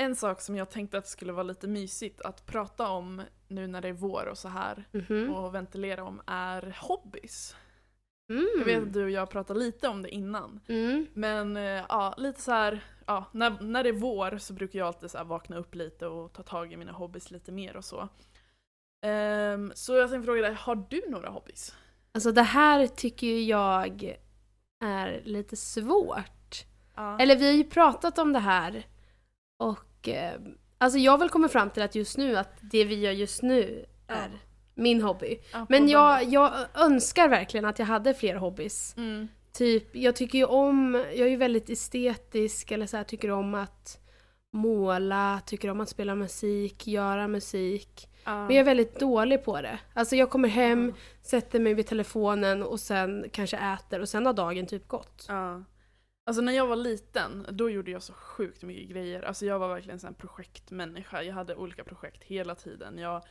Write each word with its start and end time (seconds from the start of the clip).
En 0.00 0.16
sak 0.16 0.40
som 0.40 0.56
jag 0.56 0.70
tänkte 0.70 0.98
att 0.98 1.04
det 1.04 1.10
skulle 1.10 1.32
vara 1.32 1.42
lite 1.42 1.68
mysigt 1.68 2.20
att 2.20 2.46
prata 2.46 2.88
om 2.88 3.22
nu 3.48 3.66
när 3.66 3.80
det 3.80 3.88
är 3.88 3.92
vår 3.92 4.28
och 4.30 4.38
så 4.38 4.48
här 4.48 4.84
Mhm. 4.92 5.34
och 5.34 5.54
ventilera 5.54 6.04
om 6.04 6.20
är 6.26 6.76
hobbys. 6.80 7.56
Mm. 8.30 8.48
Jag 8.58 8.64
vet 8.64 8.82
att 8.82 8.92
du 8.92 9.04
och 9.04 9.10
jag 9.10 9.30
pratade 9.30 9.60
lite 9.60 9.88
om 9.88 10.02
det 10.02 10.08
innan. 10.08 10.60
Mm. 10.68 11.06
Men 11.14 11.56
eh, 11.56 11.84
ja, 11.88 12.14
lite 12.18 12.40
så 12.40 12.52
här, 12.52 12.84
ja, 13.06 13.24
när, 13.32 13.60
när 13.60 13.82
det 13.82 13.88
är 13.88 13.92
vår 13.92 14.38
så 14.38 14.52
brukar 14.52 14.78
jag 14.78 14.88
alltid 14.88 15.10
så 15.10 15.24
vakna 15.24 15.56
upp 15.56 15.74
lite 15.74 16.06
och 16.06 16.32
ta 16.32 16.42
tag 16.42 16.72
i 16.72 16.76
mina 16.76 16.92
hobbys 16.92 17.30
lite 17.30 17.52
mer 17.52 17.76
och 17.76 17.84
så. 17.84 18.08
Ehm, 19.06 19.72
så 19.74 19.96
jag 19.96 20.10
tänkte 20.10 20.26
fråga 20.26 20.42
dig, 20.42 20.54
har 20.54 20.86
du 20.90 21.02
några 21.08 21.28
hobbys? 21.28 21.74
Alltså 22.12 22.32
det 22.32 22.42
här 22.42 22.86
tycker 22.86 23.26
ju 23.26 23.42
jag 23.42 24.16
är 24.84 25.20
lite 25.24 25.56
svårt. 25.56 26.64
Ja. 26.94 27.18
Eller 27.20 27.36
vi 27.36 27.46
har 27.46 27.54
ju 27.54 27.64
pratat 27.64 28.18
om 28.18 28.32
det 28.32 28.38
här 28.38 28.86
och 29.58 29.78
eh, 30.08 30.32
alltså 30.78 30.98
jag 30.98 31.12
har 31.12 31.18
väl 31.18 31.28
kommit 31.28 31.52
fram 31.52 31.70
till 31.70 31.82
att 31.82 31.94
just 31.94 32.18
nu 32.18 32.36
att 32.36 32.52
det 32.60 32.84
vi 32.84 32.94
gör 32.94 33.12
just 33.12 33.42
nu 33.42 33.86
är 34.08 34.28
Ja. 34.30 34.38
min 34.74 35.02
hobby. 35.02 35.40
Ja, 35.52 35.66
Men 35.68 35.88
jag, 35.88 36.24
jag 36.24 36.52
önskar 36.74 37.28
verkligen 37.28 37.64
att 37.64 37.78
jag 37.78 37.86
hade 37.86 38.14
fler 38.14 38.34
hobbys. 38.34 38.94
Mm. 38.96 39.28
Typ, 39.52 39.96
jag 39.96 40.16
tycker 40.16 40.38
ju 40.38 40.44
om, 40.44 40.94
jag 40.94 41.26
är 41.26 41.30
ju 41.30 41.36
väldigt 41.36 41.70
estetisk 41.70 42.70
eller 42.70 42.86
så 42.86 42.96
här, 42.96 43.04
tycker 43.04 43.30
om 43.30 43.54
att 43.54 43.98
måla, 44.52 45.40
tycker 45.46 45.70
om 45.70 45.80
att 45.80 45.88
spela 45.88 46.14
musik, 46.14 46.86
göra 46.86 47.28
musik. 47.28 48.08
Ja. 48.24 48.34
Men 48.46 48.56
jag 48.56 48.60
är 48.60 48.64
väldigt 48.64 49.00
dålig 49.00 49.44
på 49.44 49.60
det. 49.62 49.78
Alltså 49.94 50.16
jag 50.16 50.30
kommer 50.30 50.48
hem, 50.48 50.88
Ja. 50.96 51.02
sätter 51.22 51.60
mig 51.60 51.74
vid 51.74 51.86
telefonen 51.86 52.62
och 52.62 52.80
sen 52.80 53.24
kanske 53.32 53.56
äter 53.56 54.00
och 54.00 54.08
sen 54.08 54.26
har 54.26 54.32
dagen 54.32 54.66
typ 54.66 54.88
gått. 54.88 55.24
Ja. 55.28 55.62
Alltså 56.30 56.42
när 56.42 56.52
jag 56.52 56.66
var 56.66 56.76
liten, 56.76 57.46
då 57.48 57.70
gjorde 57.70 57.90
jag 57.90 58.02
så 58.02 58.12
sjukt 58.12 58.62
mycket 58.62 58.88
grejer. 58.88 59.22
Alltså 59.22 59.46
jag 59.46 59.58
var 59.58 59.68
verkligen 59.68 60.00
en 60.06 60.14
projektmänniska. 60.14 61.22
Jag 61.22 61.34
hade 61.34 61.54
olika 61.54 61.84
projekt 61.84 62.24
hela 62.24 62.54
tiden. 62.54 62.98
Jag 62.98 63.22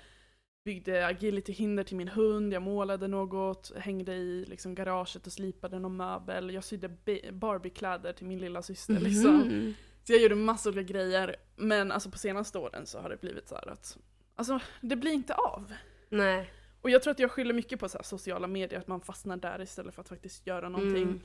byggde 0.66 1.08
agility-hinder 1.08 1.84
till 1.84 1.98
min 1.98 2.08
hund, 2.08 2.54
jag 2.54 2.62
målade 2.62 3.08
något, 3.08 3.72
hängde 3.78 4.14
i 4.14 4.46
liksom 4.46 4.76
garaget 4.76 5.28
och 5.28 5.34
slipade 5.34 5.80
någon 5.80 5.98
möbel. 5.98 6.54
Jag 6.54 6.64
sydde 6.64 6.90
Barbie-kläder 7.32 8.14
till 8.14 8.28
min 8.28 8.40
lilla 8.40 8.62
syster 8.62 9.00
liksom. 9.00 9.36
Mhm. 9.36 9.74
Så 10.04 10.14
jag 10.14 10.22
gjorde 10.22 10.36
massor 10.36 10.72
olika 10.72 10.94
grejer. 10.94 11.36
Men 11.56 11.92
alltså 11.92 12.12
på 12.12 12.18
senaste 12.18 12.58
åren 12.58 12.86
så 12.86 13.00
har 13.00 13.10
det 13.10 13.22
blivit 13.22 13.48
så 13.48 13.56
här 13.56 13.68
att, 13.68 13.98
alltså 14.36 14.60
det 14.82 14.96
blir 14.96 15.12
inte 15.12 15.34
av. 15.34 15.74
Nej. 16.10 16.52
Och 16.82 16.90
jag 16.90 17.04
tror 17.04 17.12
att 17.12 17.20
jag 17.20 17.32
skyller 17.32 17.54
mycket 17.54 17.80
på 17.80 17.90
så 17.90 18.00
sociala 18.04 18.48
medier, 18.48 18.80
att 18.80 18.88
man 18.88 19.02
fastnar 19.02 19.38
där 19.38 19.62
istället 19.62 19.96
för 19.96 20.02
att 20.02 20.10
faktiskt 20.10 20.48
göra 20.48 20.70
någonting. 20.70 21.04
Mm. 21.04 21.22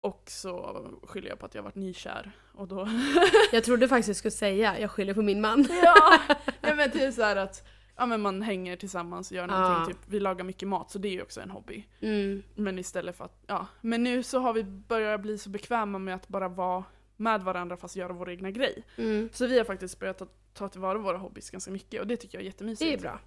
Och 0.00 0.22
så 0.26 0.86
skyller 1.02 1.28
jag 1.28 1.38
på 1.38 1.46
att 1.46 1.54
jag 1.54 1.62
varit 1.62 1.74
nykär. 1.74 2.32
Och 2.52 2.68
då... 2.68 2.88
Jag 3.52 3.64
trodde 3.64 3.88
faktiskt 3.88 4.08
jag 4.08 4.16
skulle 4.16 4.30
säga, 4.30 4.78
jag 4.78 4.90
skyller 4.90 5.14
på 5.14 5.22
min 5.22 5.40
man. 5.40 5.66
ja! 5.82 6.20
ja 6.60 6.74
men 6.74 6.90
typ 6.90 7.14
så 7.14 7.22
här 7.22 7.36
att 7.36 7.68
ja, 7.96 8.06
men 8.06 8.20
man 8.20 8.42
hänger 8.42 8.76
tillsammans 8.76 9.30
och 9.30 9.36
gör 9.36 9.46
någonting. 9.46 9.80
Ja. 9.80 9.86
Typ, 9.86 9.96
vi 10.06 10.20
lagar 10.20 10.44
mycket 10.44 10.68
mat 10.68 10.90
så 10.90 10.98
det 10.98 11.08
är 11.08 11.12
ju 11.12 11.22
också 11.22 11.40
en 11.40 11.50
hobby. 11.50 11.86
Mm. 12.00 12.42
Men 12.54 12.78
istället 12.78 13.16
för 13.16 13.24
att, 13.24 13.44
ja. 13.46 13.66
Men 13.80 14.02
nu 14.02 14.22
så 14.22 14.38
har 14.38 14.52
vi 14.52 14.64
börjat 14.64 15.20
bli 15.20 15.38
så 15.38 15.50
bekväma 15.50 15.98
med 15.98 16.14
att 16.14 16.28
bara 16.28 16.48
vara 16.48 16.84
med 17.16 17.42
varandra 17.42 17.76
fast 17.76 17.96
göra 17.96 18.12
vår 18.12 18.30
egna 18.30 18.50
grej. 18.50 18.84
Mm. 18.96 19.28
Så 19.32 19.46
vi 19.46 19.58
har 19.58 19.64
faktiskt 19.64 20.00
börjat 20.00 20.18
ta, 20.18 20.26
ta 20.54 20.68
tillvara 20.68 20.98
våra 20.98 21.18
hobbys 21.18 21.50
ganska 21.50 21.70
mycket 21.70 22.00
och 22.00 22.06
det 22.06 22.16
tycker 22.16 22.38
jag 22.38 22.42
är 22.42 22.46
jättemysigt. 22.46 22.90
Det 22.90 22.94
är 22.94 23.10
bra. 23.10 23.20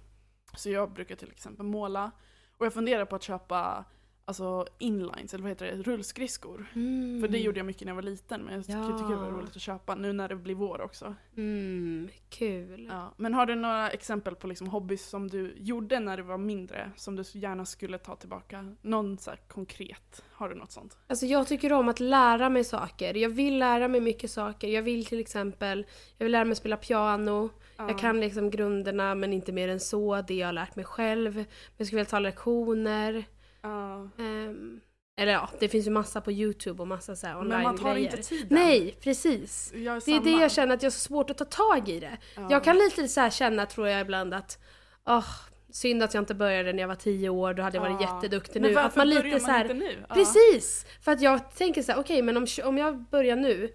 Så 0.56 0.70
jag 0.70 0.92
brukar 0.92 1.16
till 1.16 1.30
exempel 1.30 1.66
måla. 1.66 2.10
Och 2.58 2.66
jag 2.66 2.74
funderar 2.74 3.04
på 3.04 3.16
att 3.16 3.22
köpa 3.22 3.84
alltså 4.26 4.66
inlines, 4.78 5.34
eller 5.34 5.42
vad 5.42 5.50
heter 5.50 5.66
det, 5.66 5.82
rullskridskor. 5.82 6.66
Mm. 6.74 7.20
För 7.20 7.28
det 7.28 7.38
gjorde 7.38 7.58
jag 7.58 7.66
mycket 7.66 7.82
när 7.82 7.90
jag 7.90 7.94
var 7.94 8.02
liten, 8.02 8.42
men 8.42 8.54
jag 8.54 8.66
tycker, 8.66 8.78
Ja. 8.78 8.98
tycker 8.98 9.10
det 9.10 9.16
var 9.16 9.30
roligt 9.30 9.56
att 9.56 9.62
köpa 9.62 9.94
nu 9.94 10.12
när 10.12 10.28
det 10.28 10.36
blir 10.36 10.54
vår 10.54 10.80
också. 10.80 11.14
Mm, 11.36 12.08
kul. 12.30 12.88
Ja. 12.90 13.14
Men 13.16 13.34
har 13.34 13.46
du 13.46 13.54
några 13.54 13.90
exempel 13.90 14.34
på 14.34 14.46
liksom 14.46 14.66
hobbys 14.68 15.06
som 15.08 15.28
du 15.28 15.54
gjorde 15.56 16.00
när 16.00 16.16
du 16.16 16.22
var 16.22 16.38
mindre, 16.38 16.90
som 16.96 17.16
du 17.16 17.22
gärna 17.32 17.64
skulle 17.66 17.98
ta 17.98 18.16
tillbaka? 18.16 18.74
Någon 18.82 19.18
så 19.18 19.30
konkret? 19.48 20.24
Har 20.32 20.48
du 20.48 20.54
något 20.54 20.72
sånt? 20.72 20.96
Alltså 21.06 21.26
jag 21.26 21.46
tycker 21.46 21.72
om 21.72 21.88
att 21.88 22.00
lära 22.00 22.48
mig 22.48 22.64
saker. 22.64 23.14
Jag 23.14 23.30
vill 23.30 23.58
lära 23.58 23.88
mig 23.88 24.00
mycket 24.00 24.30
saker. 24.30 24.68
Jag 24.68 24.82
vill 24.82 25.04
till 25.06 25.20
exempel, 25.20 25.86
jag 26.18 26.24
vill 26.24 26.32
lära 26.32 26.44
mig 26.44 26.56
spela 26.56 26.76
piano. 26.76 27.50
Ja. 27.76 27.88
Jag 27.88 27.98
kan 27.98 28.20
liksom 28.20 28.50
grunderna 28.50 29.14
men 29.14 29.32
inte 29.32 29.52
mer 29.52 29.68
än 29.68 29.80
så. 29.80 30.22
Det 30.28 30.34
jag 30.34 30.48
har 30.48 30.52
lärt 30.52 30.76
mig 30.76 30.84
själv. 30.84 31.34
Men 31.34 31.46
jag 31.76 31.86
skulle 31.86 31.98
vilja 32.00 32.10
ta 32.10 32.18
lektioner. 32.18 33.24
Ja. 33.64 34.08
Ehm, 34.18 34.80
eller 35.16 35.32
ja, 35.32 35.48
det 35.60 35.68
finns 35.68 35.86
ju 35.86 35.90
massa 35.90 36.20
på 36.20 36.32
YouTube 36.32 36.82
och 36.82 36.88
massa 36.88 37.16
så 37.16 37.26
här 37.26 37.42
Men 37.42 37.48
man 37.48 37.76
tar 37.76 37.84
online-grejer. 37.84 38.16
inte 38.16 38.28
tiden. 38.28 38.48
Nej, 38.50 38.96
precis. 39.00 39.72
Är 39.72 39.78
Det 39.78 39.86
är 39.88 39.94
det 40.20 40.24
samma. 40.30 40.40
jag 40.42 40.52
känner 40.52 40.74
att 40.74 40.82
jag 40.82 40.86
har 40.86 40.92
så 40.92 41.00
svårt 41.00 41.30
att 41.30 41.38
ta 41.38 41.44
tag 41.44 41.88
i 41.88 42.00
det. 42.00 42.18
Ja. 42.36 42.46
Jag 42.50 42.64
kan 42.64 42.76
lite 42.76 43.08
så 43.08 43.30
känna 43.30 43.66
tror 43.66 43.88
jag 43.88 44.00
ibland 44.00 44.34
att 44.34 44.58
åh, 45.06 45.26
synd 45.70 46.02
att 46.02 46.14
jag 46.14 46.20
inte 46.22 46.34
började 46.34 46.72
när 46.72 46.80
jag 46.80 46.88
var 46.88 46.94
tio 46.94 47.28
år, 47.28 47.54
då 47.54 47.62
hade 47.62 47.76
jag 47.76 47.82
varit 47.82 48.00
Ja. 48.00 48.14
jätteduktig 48.14 48.60
Men 48.60 48.70
nu. 48.70 48.74
varför 48.74 48.88
Att 48.88 48.96
man 48.96 49.08
lite 49.08 49.28
man 49.28 49.40
så 49.40 49.46
här, 49.50 49.60
inte 49.64 49.74
nu? 49.74 50.04
Ja. 50.08 50.14
Precis! 50.14 50.86
För 51.00 51.12
att 51.12 51.20
jag 51.20 51.54
tänker 51.56 51.82
så 51.82 51.92
här, 51.92 52.00
okej 52.00 52.22
men 52.22 52.36
om, 52.36 52.46
om 52.64 52.78
jag 52.78 52.98
börjar 53.10 53.36
nu, 53.36 53.74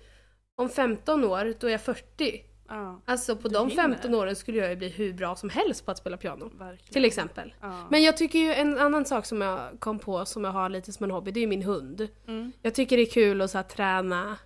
om 0.56 0.69
15 0.69 1.23
år, 1.23 1.53
då 1.59 1.67
är 1.67 1.71
jag 1.71 1.81
40. 1.81 2.44
Ja, 2.69 3.02
Alltså 3.06 3.35
på 3.35 3.47
Du 3.47 3.53
de 3.53 3.69
hinner. 3.69 3.84
15 3.84 4.16
åren 4.16 4.35
skulle 4.35 4.57
jag 4.57 4.69
ju 4.69 4.75
bli 4.75 4.90
hur 4.90 5.13
bra 5.13 5.35
som 5.35 5.50
helst 5.50 5.85
på 5.85 5.91
att 5.91 5.97
spela 5.97 6.18
piano. 6.18 6.50
verkligen. 6.57 6.94
Till 6.94 7.06
exempel. 7.06 7.53
Ja. 7.62 7.88
Men 7.91 8.03
jag 8.03 8.18
tycker 8.18 8.40
ju 8.40 8.53
en 8.53 8.78
annan 8.78 9.06
sak 9.06 9.25
som 9.25 9.41
jag 9.41 9.80
kom 9.80 10.00
på 10.00 10.25
som 10.25 10.44
jag 10.44 10.52
har 10.52 10.69
lite 10.69 10.91
som 10.94 11.03
en 11.03 11.12
hobby, 11.12 11.31
det 11.31 11.40
är 11.40 11.41
ju 11.41 11.47
min 11.47 11.63
hund. 11.63 12.07
Mm. 12.28 12.52
Jag 12.62 12.75
tycker 12.75 12.97
det 12.97 13.03
är 13.03 13.12
kul 13.12 13.41
att 13.41 13.52
så 13.52 13.57
här, 13.57 13.63
träna, 13.66 14.38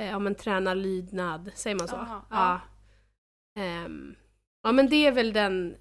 eh, 0.00 0.06
ja 0.10 0.18
men 0.18 0.34
träna 0.34 0.74
lydnad, 0.74 1.50
säger 1.54 1.76
man 1.76 1.88
så? 1.88 1.96
Aha, 1.96 2.22
ja. 2.30 2.60
Ehm, 3.62 4.14
ja 4.62 4.72
men 4.72 4.88
det 4.88 5.06
är 5.06 5.12
väl 5.12 5.32
den, 5.32 5.76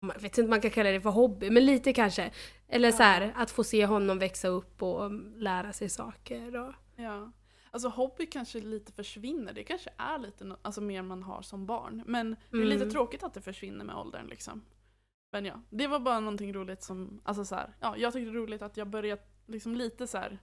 jag 0.00 0.14
vet 0.14 0.24
inte 0.24 0.42
om 0.42 0.50
man 0.50 0.60
kan 0.60 0.70
kalla 0.70 0.90
det 0.90 1.00
för 1.00 1.10
hobby, 1.10 1.50
men 1.50 1.66
lite 1.66 1.92
kanske. 1.92 2.30
Eller 2.68 2.92
så 2.92 3.02
här, 3.02 3.32
att 3.36 3.50
få 3.50 3.64
se 3.64 3.86
honom 3.86 4.18
växa 4.18 4.48
upp 4.48 4.82
och 4.82 5.10
lära 5.36 5.72
sig 5.72 5.88
saker. 5.88 6.56
Och, 6.56 6.74
Ja. 6.96 7.32
Alltså 7.74 7.88
hobby 7.88 8.26
kanske 8.26 8.60
lite 8.60 8.92
försvinner, 8.92 9.52
det 9.52 9.64
kanske 9.64 9.90
är 9.96 10.18
lite 10.18 10.44
no- 10.44 10.56
alltså, 10.62 10.80
mer 10.80 11.02
man 11.02 11.22
har 11.22 11.42
som 11.42 11.66
barn. 11.66 12.02
Men 12.06 12.36
det 12.50 12.56
är 12.58 12.64
lite 12.64 12.82
Mm. 12.82 12.90
tråkigt 12.92 13.22
att 13.22 13.34
det 13.34 13.40
försvinner 13.40 13.84
med 13.84 13.96
åldern 13.96 14.26
liksom. 14.26 14.62
Men 15.32 15.44
ja, 15.44 15.60
det 15.70 15.86
var 15.86 15.98
bara 15.98 16.20
någonting 16.20 16.52
roligt 16.54 16.82
som, 16.82 17.20
alltså 17.24 17.44
så 17.44 17.54
här, 17.54 17.76
ja 17.80 17.96
jag 17.96 18.12
tyckte 18.12 18.30
det 18.30 18.36
är 18.38 18.40
roligt 18.42 18.62
att 18.62 18.76
jag 18.76 18.88
börjat 18.88 19.20
liksom 19.46 19.74
lite 19.74 20.06
så 20.06 20.18
här. 20.18 20.38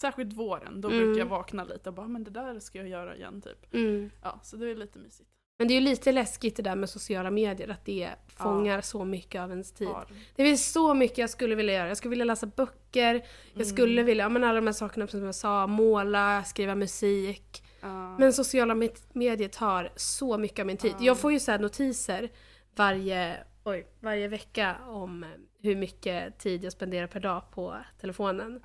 Särskilt 0.00 0.32
våren, 0.32 0.80
då 0.80 0.88
Mm. 0.88 1.00
brukar 1.00 1.18
jag 1.18 1.26
vakna 1.26 1.64
lite 1.64 1.88
och 1.88 1.94
bara 1.94 2.08
men 2.08 2.24
det 2.24 2.30
där 2.30 2.60
ska 2.60 2.78
jag 2.78 2.88
göra 2.88 3.16
igen 3.16 3.40
typ. 3.42 3.74
mm. 3.74 4.10
Ja, 4.22 4.40
så 4.42 4.56
det 4.56 4.70
är 4.70 4.74
lite 4.76 4.98
mysigt. 4.98 5.30
Men 5.58 5.68
det 5.68 5.74
är 5.74 5.80
ju 5.80 5.80
lite 5.80 6.12
läskigt 6.12 6.56
det 6.56 6.62
där 6.62 6.74
med 6.76 6.90
sociala 6.90 7.30
medier, 7.30 7.68
att 7.68 7.84
det 7.84 8.10
fångar 8.36 8.80
så 8.80 9.04
mycket 9.04 9.40
av 9.40 9.50
ens 9.50 9.72
tid. 9.72 9.88
Har. 9.88 10.06
Det 10.36 10.44
finns 10.44 10.72
så 10.72 10.94
mycket 10.94 11.18
jag 11.18 11.30
skulle 11.30 11.54
vilja 11.54 11.74
göra. 11.74 11.88
Jag 11.88 11.96
skulle 11.96 12.10
vilja 12.10 12.24
läsa 12.24 12.46
böcker, 12.46 13.14
jag 13.14 13.22
Mm. 13.54 13.66
skulle 13.66 14.02
vilja, 14.02 14.24
ja 14.24 14.28
men 14.28 14.44
alla 14.44 14.54
de 14.60 14.66
här 14.66 14.72
sakerna 14.74 15.06
som 15.06 15.24
jag 15.24 15.34
sa, 15.34 15.66
måla, 15.66 16.44
skriva 16.44 16.74
musik. 16.74 17.62
Ja. 17.80 18.18
Men 18.18 18.32
sociala 18.32 18.74
med- 18.74 18.90
medier 19.12 19.48
tar 19.48 19.92
så 19.96 20.38
mycket 20.38 20.58
av 20.60 20.66
min 20.66 20.76
tid. 20.76 20.94
Ja. 20.98 21.04
Jag 21.06 21.18
får 21.18 21.32
ju 21.32 21.40
så 21.40 21.58
notiser 21.58 22.28
varje, 22.76 23.36
oj, 23.64 23.86
varje 24.00 24.28
vecka 24.28 24.76
om 24.86 25.24
hur 25.62 25.76
mycket 25.76 26.38
tid 26.38 26.64
jag 26.64 26.72
spenderar 26.72 27.06
per 27.06 27.20
dag 27.20 27.42
på 27.50 27.74
telefonen. 28.00 28.60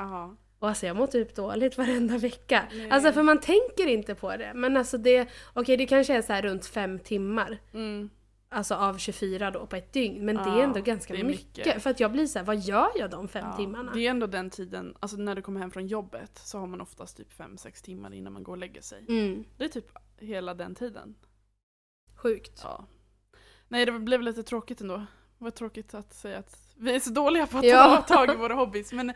Och 0.63 0.69
alltså 0.69 0.85
jag 0.85 0.95
mår 0.95 1.07
typ 1.07 1.35
dåligt 1.35 1.77
varenda 1.77 2.17
vecka. 2.17 2.63
Nej. 2.73 2.89
Alltså 2.89 3.11
för 3.11 3.23
man 3.23 3.39
tänker 3.39 3.87
inte 3.87 4.15
på 4.15 4.37
det. 4.37 4.51
Men 4.55 4.77
alltså 4.77 4.97
det, 4.97 5.29
okej 5.53 5.77
det 5.77 5.85
kanske 5.85 6.15
är 6.15 6.21
så 6.21 6.33
här 6.33 6.41
runt 6.41 6.65
fem 6.65 6.99
timmar. 6.99 7.57
Mm. 7.73 8.09
Alltså 8.49 8.75
av 8.75 8.97
24 8.97 9.51
då 9.51 9.65
på 9.65 9.75
ett 9.75 9.93
dygn. 9.93 10.25
Men 10.25 10.35
det 10.35 10.41
Ja, 10.41 10.59
är 10.59 10.63
ändå 10.63 10.81
ganska 10.81 11.13
det 11.13 11.19
är 11.19 11.23
mycket. 11.23 11.57
mycket. 11.57 11.83
För 11.83 11.89
att 11.89 11.99
jag 11.99 12.11
blir 12.11 12.27
så 12.27 12.39
här, 12.39 12.45
vad 12.45 12.57
gör 12.59 12.89
jag 12.95 13.09
de 13.09 13.27
fem 13.27 13.45
Ja, 13.51 13.57
timmarna? 13.57 13.91
Det 13.93 14.05
är 14.07 14.09
ändå 14.09 14.27
den 14.27 14.49
tiden, 14.49 14.95
alltså 14.99 15.17
när 15.17 15.35
du 15.35 15.41
kommer 15.41 15.59
hem 15.59 15.71
från 15.71 15.87
jobbet 15.87 16.37
så 16.43 16.57
har 16.59 16.67
man 16.67 16.81
oftast 16.81 17.17
typ 17.17 17.33
5-6 17.39 17.83
timmar 17.83 18.13
innan 18.13 18.33
man 18.33 18.43
går 18.43 18.51
och 18.53 18.57
lägger 18.57 18.81
sig. 18.81 19.05
Mm, 19.09 19.43
Det 19.57 19.63
är 19.63 19.69
typ 19.69 19.87
hela 20.19 20.53
den 20.53 20.75
tiden. 20.75 21.15
sjukt. 22.15 22.61
Ja. 22.63 22.85
Nej, 23.67 23.85
det 23.85 23.91
blev 23.91 24.21
lite 24.21 24.43
tråkigt 24.43 24.81
ändå. 24.81 24.97
Det 25.37 25.43
var 25.43 25.51
tråkigt 25.51 25.93
att 25.93 26.13
säga 26.13 26.37
att 26.37 26.73
vi 26.77 26.95
är 26.95 26.99
så 26.99 27.09
dåliga 27.09 27.47
på 27.47 27.57
att 27.57 27.63
Ja. 27.65 28.03
ta 28.07 28.15
tag 28.15 28.31
i 28.33 28.35
våra 28.37 28.53
hobbys. 28.53 28.93
Men, 28.93 29.13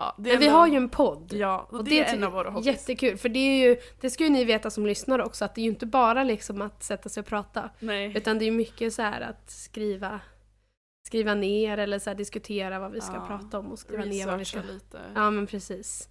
ja, 0.00 0.14
Men 0.16 0.24
vi 0.24 0.32
ändå- 0.46 0.50
har 0.58 0.66
ju 0.66 0.76
en 0.76 0.88
podd. 0.88 1.32
Ja, 1.32 1.66
och, 1.70 1.78
Och 1.78 1.84
det, 1.84 2.00
är 2.00 2.14
en 2.16 2.24
av 2.24 2.32
våra 2.32 2.50
hobbys. 2.50 2.66
Jättekul, 2.66 3.16
för 3.16 3.28
det 3.28 3.38
är 3.38 3.68
ju, 3.68 3.76
det 4.00 4.10
ska 4.10 4.24
ju 4.24 4.30
ni 4.30 4.44
veta 4.44 4.70
som 4.70 4.86
lyssnar 4.86 5.18
också, 5.18 5.44
att 5.44 5.54
det 5.54 5.60
är 5.60 5.62
ju 5.62 5.68
inte 5.70 5.86
bara 5.86 6.24
liksom 6.24 6.62
att 6.62 6.82
sätta 6.82 7.08
sig 7.08 7.20
och 7.20 7.26
prata. 7.26 7.70
Nej. 7.78 8.12
Utan 8.16 8.38
det 8.38 8.44
är 8.44 8.46
ju 8.46 8.52
mycket 8.52 8.94
så 8.94 9.02
här 9.02 9.20
att 9.20 9.50
skriva, 9.50 10.20
skriva 11.06 11.34
ner 11.34 11.78
eller 11.78 11.98
så 11.98 12.10
här 12.10 12.14
diskutera 12.14 12.78
vad 12.78 12.92
vi 12.92 13.00
ska 13.00 13.14
Ja, 13.14 13.26
prata 13.26 13.58
om 13.58 13.72
och 13.72 13.78
skriva 13.78 14.04
ner 14.04 14.26
vad 14.26 14.38
vi 14.38 14.44
ska... 14.44 14.62
Lite. 14.62 15.00
Ja 15.14 15.30
men 15.30 15.46
precis. 15.46 16.08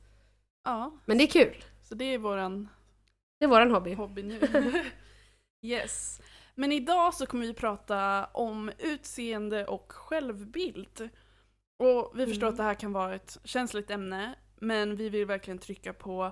Ja, 0.63 0.91
Men 1.05 1.17
det 1.17 1.23
är 1.23 1.27
kul. 1.27 1.63
så 1.83 1.95
det 1.95 2.05
är 2.05 2.17
våran 2.17 2.69
Det 3.39 3.45
är 3.45 3.49
våran 3.49 3.71
hobby. 3.71 3.93
hobby 3.93 4.23
nu. 4.23 4.39
yes. 5.61 6.21
Men 6.55 6.71
idag 6.71 7.13
så 7.13 7.25
kommer 7.25 7.45
vi 7.47 7.53
prata 7.53 8.25
om 8.25 8.71
utseende 8.79 9.65
och 9.65 9.91
självbild. 9.91 11.09
Och 11.79 12.11
vi 12.15 12.25
förstår 12.25 12.47
Mm. 12.47 12.53
att 12.53 12.57
det 12.57 12.63
här 12.63 12.73
kan 12.73 12.93
vara 12.93 13.15
ett 13.15 13.37
känsligt 13.43 13.91
ämne, 13.91 14.35
men 14.59 14.95
vi 14.95 15.09
vill 15.09 15.25
verkligen 15.25 15.57
trycka 15.57 15.93
på 15.93 16.31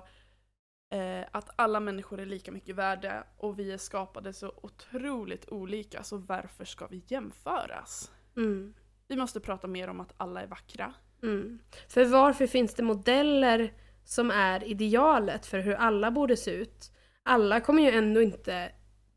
eh, 0.90 1.26
att 1.32 1.50
alla 1.56 1.80
människor 1.80 2.20
är 2.20 2.26
lika 2.26 2.52
mycket 2.52 2.76
värda 2.76 3.24
och 3.36 3.58
vi 3.58 3.72
är 3.72 3.78
skapade 3.78 4.32
så 4.32 4.52
otroligt 4.62 5.48
olika, 5.48 6.02
så 6.02 6.16
varför 6.16 6.64
ska 6.64 6.86
vi 6.86 7.02
jämföras? 7.06 8.10
Mm. 8.36 8.74
Vi 9.08 9.16
måste 9.16 9.40
prata 9.40 9.66
mer 9.66 9.88
om 9.88 10.00
att 10.00 10.14
alla 10.16 10.42
är 10.42 10.46
vackra. 10.46 10.94
Mm. 11.22 11.58
För 11.88 12.04
varför 12.04 12.46
finns 12.46 12.74
det 12.74 12.82
modeller 12.82 13.72
som 14.04 14.30
är 14.30 14.64
idealet 14.64 15.46
för 15.46 15.58
hur 15.58 15.74
alla 15.74 16.10
borde 16.10 16.36
se 16.36 16.50
ut? 16.50 16.92
Alla 17.22 17.60
kommer 17.60 17.82
ju 17.82 17.90
ändå 17.90 18.22
inte 18.22 18.72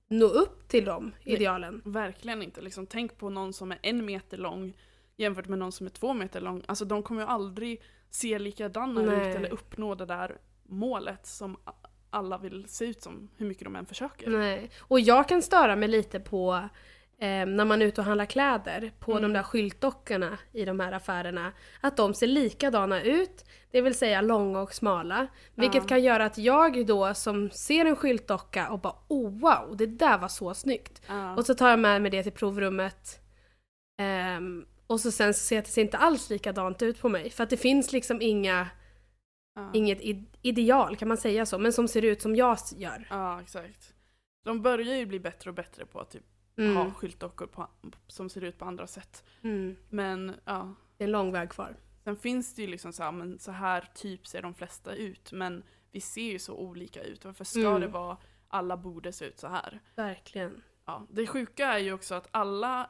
nå 0.08 0.26
upp 0.26 0.68
till 0.68 0.86
de 0.86 1.14
idealen. 1.24 1.82
Verkligen 1.86 2.42
inte. 2.44 2.62
Liksom, 2.62 2.88
tänk 2.88 3.18
på 3.18 3.30
någon 3.30 3.54
som 3.54 3.72
är 3.72 3.80
en 3.82 4.06
meter 4.06 4.38
lång 4.38 4.78
jämfört 5.22 5.48
med 5.48 5.60
någon 5.60 5.72
som 5.72 5.86
är 5.86 5.92
två 5.92 6.14
meter 6.14 6.42
lång. 6.42 6.64
Alltså 6.68 6.86
de 6.86 7.04
kommer 7.04 7.22
ju 7.22 7.28
aldrig 7.28 7.82
se 8.10 8.40
likadana 8.40 9.02
Nej. 9.02 9.30
ut 9.30 9.36
eller 9.36 9.50
uppnå 9.54 9.96
det 9.96 10.06
där 10.06 10.38
målet 10.70 11.26
som 11.26 11.58
alla 12.10 12.38
vill 12.38 12.66
se 12.68 12.86
ut 12.86 13.02
som, 13.02 13.30
hur 13.38 13.46
mycket 13.46 13.64
de 13.64 13.76
än 13.76 13.86
försöker. 13.86 14.30
Nej. 14.30 14.70
Och 14.80 15.00
jag 15.00 15.28
kan 15.28 15.42
störa 15.42 15.76
mig 15.76 15.90
lite 15.90 16.20
på 16.20 16.54
eh, 17.18 17.46
när 17.46 17.66
man 17.66 17.82
är 17.82 17.86
ute 17.86 18.02
och 18.02 18.06
handlar 18.06 18.26
kläder, 18.26 18.92
på 19.00 19.12
Mm. 19.12 19.22
de 19.24 19.34
där 19.34 19.44
skyltdockorna 19.44 20.38
i 20.54 20.66
de 20.66 20.80
här 20.80 20.92
affärerna. 20.92 21.52
Att 21.82 21.98
de 21.98 22.14
ser 22.14 22.28
likadana 22.28 23.02
ut, 23.02 23.46
det 23.72 23.82
vill 23.82 23.96
säga 23.96 24.22
långa 24.22 24.62
och 24.62 24.74
smala. 24.74 25.28
Vilket 25.56 25.84
Ja. 25.84 25.88
kan 25.88 26.04
göra 26.04 26.26
att 26.26 26.38
jag 26.38 26.86
då 26.88 27.14
som 27.14 27.50
ser 27.50 27.86
en 27.86 27.96
skyltdocka 27.96 28.70
och 28.70 28.80
bara 28.80 28.96
oh 29.08 29.30
wow, 29.40 29.78
det 29.78 29.86
där 29.86 30.18
var 30.18 30.28
så 30.28 30.54
snyggt. 30.54 31.02
Ja. 31.08 31.36
Och 31.36 31.46
så 31.46 31.56
tar 31.56 31.70
jag 31.70 31.80
med 31.80 32.02
mig 32.02 32.12
det 32.12 32.24
till 32.24 32.32
provrummet. 32.32 33.20
Ehm, 33.98 34.66
och 34.92 35.00
så 35.00 35.12
sen 35.12 35.34
så 35.34 35.40
ser 35.40 35.62
det 35.62 35.68
ser 35.68 35.82
inte 35.82 35.98
alls 35.98 36.30
likadant 36.30 36.82
ut 36.82 37.02
på 37.02 37.10
mig. 37.10 37.30
För 37.30 37.44
att 37.44 37.50
det 37.50 37.58
finns 37.58 37.92
liksom 37.92 38.22
inga, 38.22 38.68
ja. 39.56 39.72
inget 39.74 40.02
i- 40.02 40.26
ideal, 40.42 40.96
kan 40.96 41.08
man 41.08 41.18
säga 41.18 41.46
så? 41.46 41.60
Men 41.60 41.74
som 41.74 41.88
ser 41.88 42.02
ut 42.02 42.22
som 42.22 42.36
jag 42.36 42.58
gör. 42.78 43.08
ja, 43.10 43.42
exakt. 43.42 43.94
De 44.44 44.62
börjar 44.62 44.96
ju 44.96 45.06
bli 45.06 45.20
bättre 45.20 45.50
och 45.50 45.54
bättre 45.56 45.86
på 45.86 46.00
att 46.00 46.12
typ 46.12 46.24
Mm. 46.58 46.76
ha 46.76 46.92
skyltdockor 46.92 47.48
på, 47.48 47.68
som 48.08 48.30
ser 48.30 48.42
ut 48.44 48.58
på 48.58 48.66
andra 48.66 48.88
sätt. 48.88 49.24
Mm. 49.44 49.76
Men 49.90 50.36
ja, 50.46 50.76
Det 50.98 51.04
är 51.04 51.06
en 51.08 51.12
lång 51.12 51.32
väg 51.32 51.50
kvar. 51.50 51.76
sen 52.04 52.16
finns 52.18 52.56
det 52.56 52.62
ju 52.62 52.68
liksom 52.68 52.94
så 52.94 53.04
här, 53.04 53.12
men 53.12 53.40
så 53.40 53.52
här 53.52 53.90
typ 53.96 54.28
ser 54.28 54.42
de 54.42 54.54
flesta 54.54 54.96
ut. 54.96 55.32
Men 55.32 55.64
vi 55.92 56.02
ser 56.02 56.32
ju 56.32 56.40
så 56.40 56.56
olika 56.56 57.04
ut. 57.04 57.26
Varför 57.26 57.44
ska 57.44 57.60
Mm. 57.60 57.82
det 57.82 57.88
vara 57.88 58.18
alla 58.48 58.78
borde 58.78 59.12
se 59.12 59.26
ut 59.26 59.40
så 59.40 59.48
här? 59.48 59.80
Verkligen. 59.96 60.62
Ja, 60.86 61.08
det 61.10 61.28
sjuka 61.28 61.66
är 61.68 61.78
ju 61.78 61.94
också 61.94 62.16
att 62.16 62.28
alla 62.32 62.90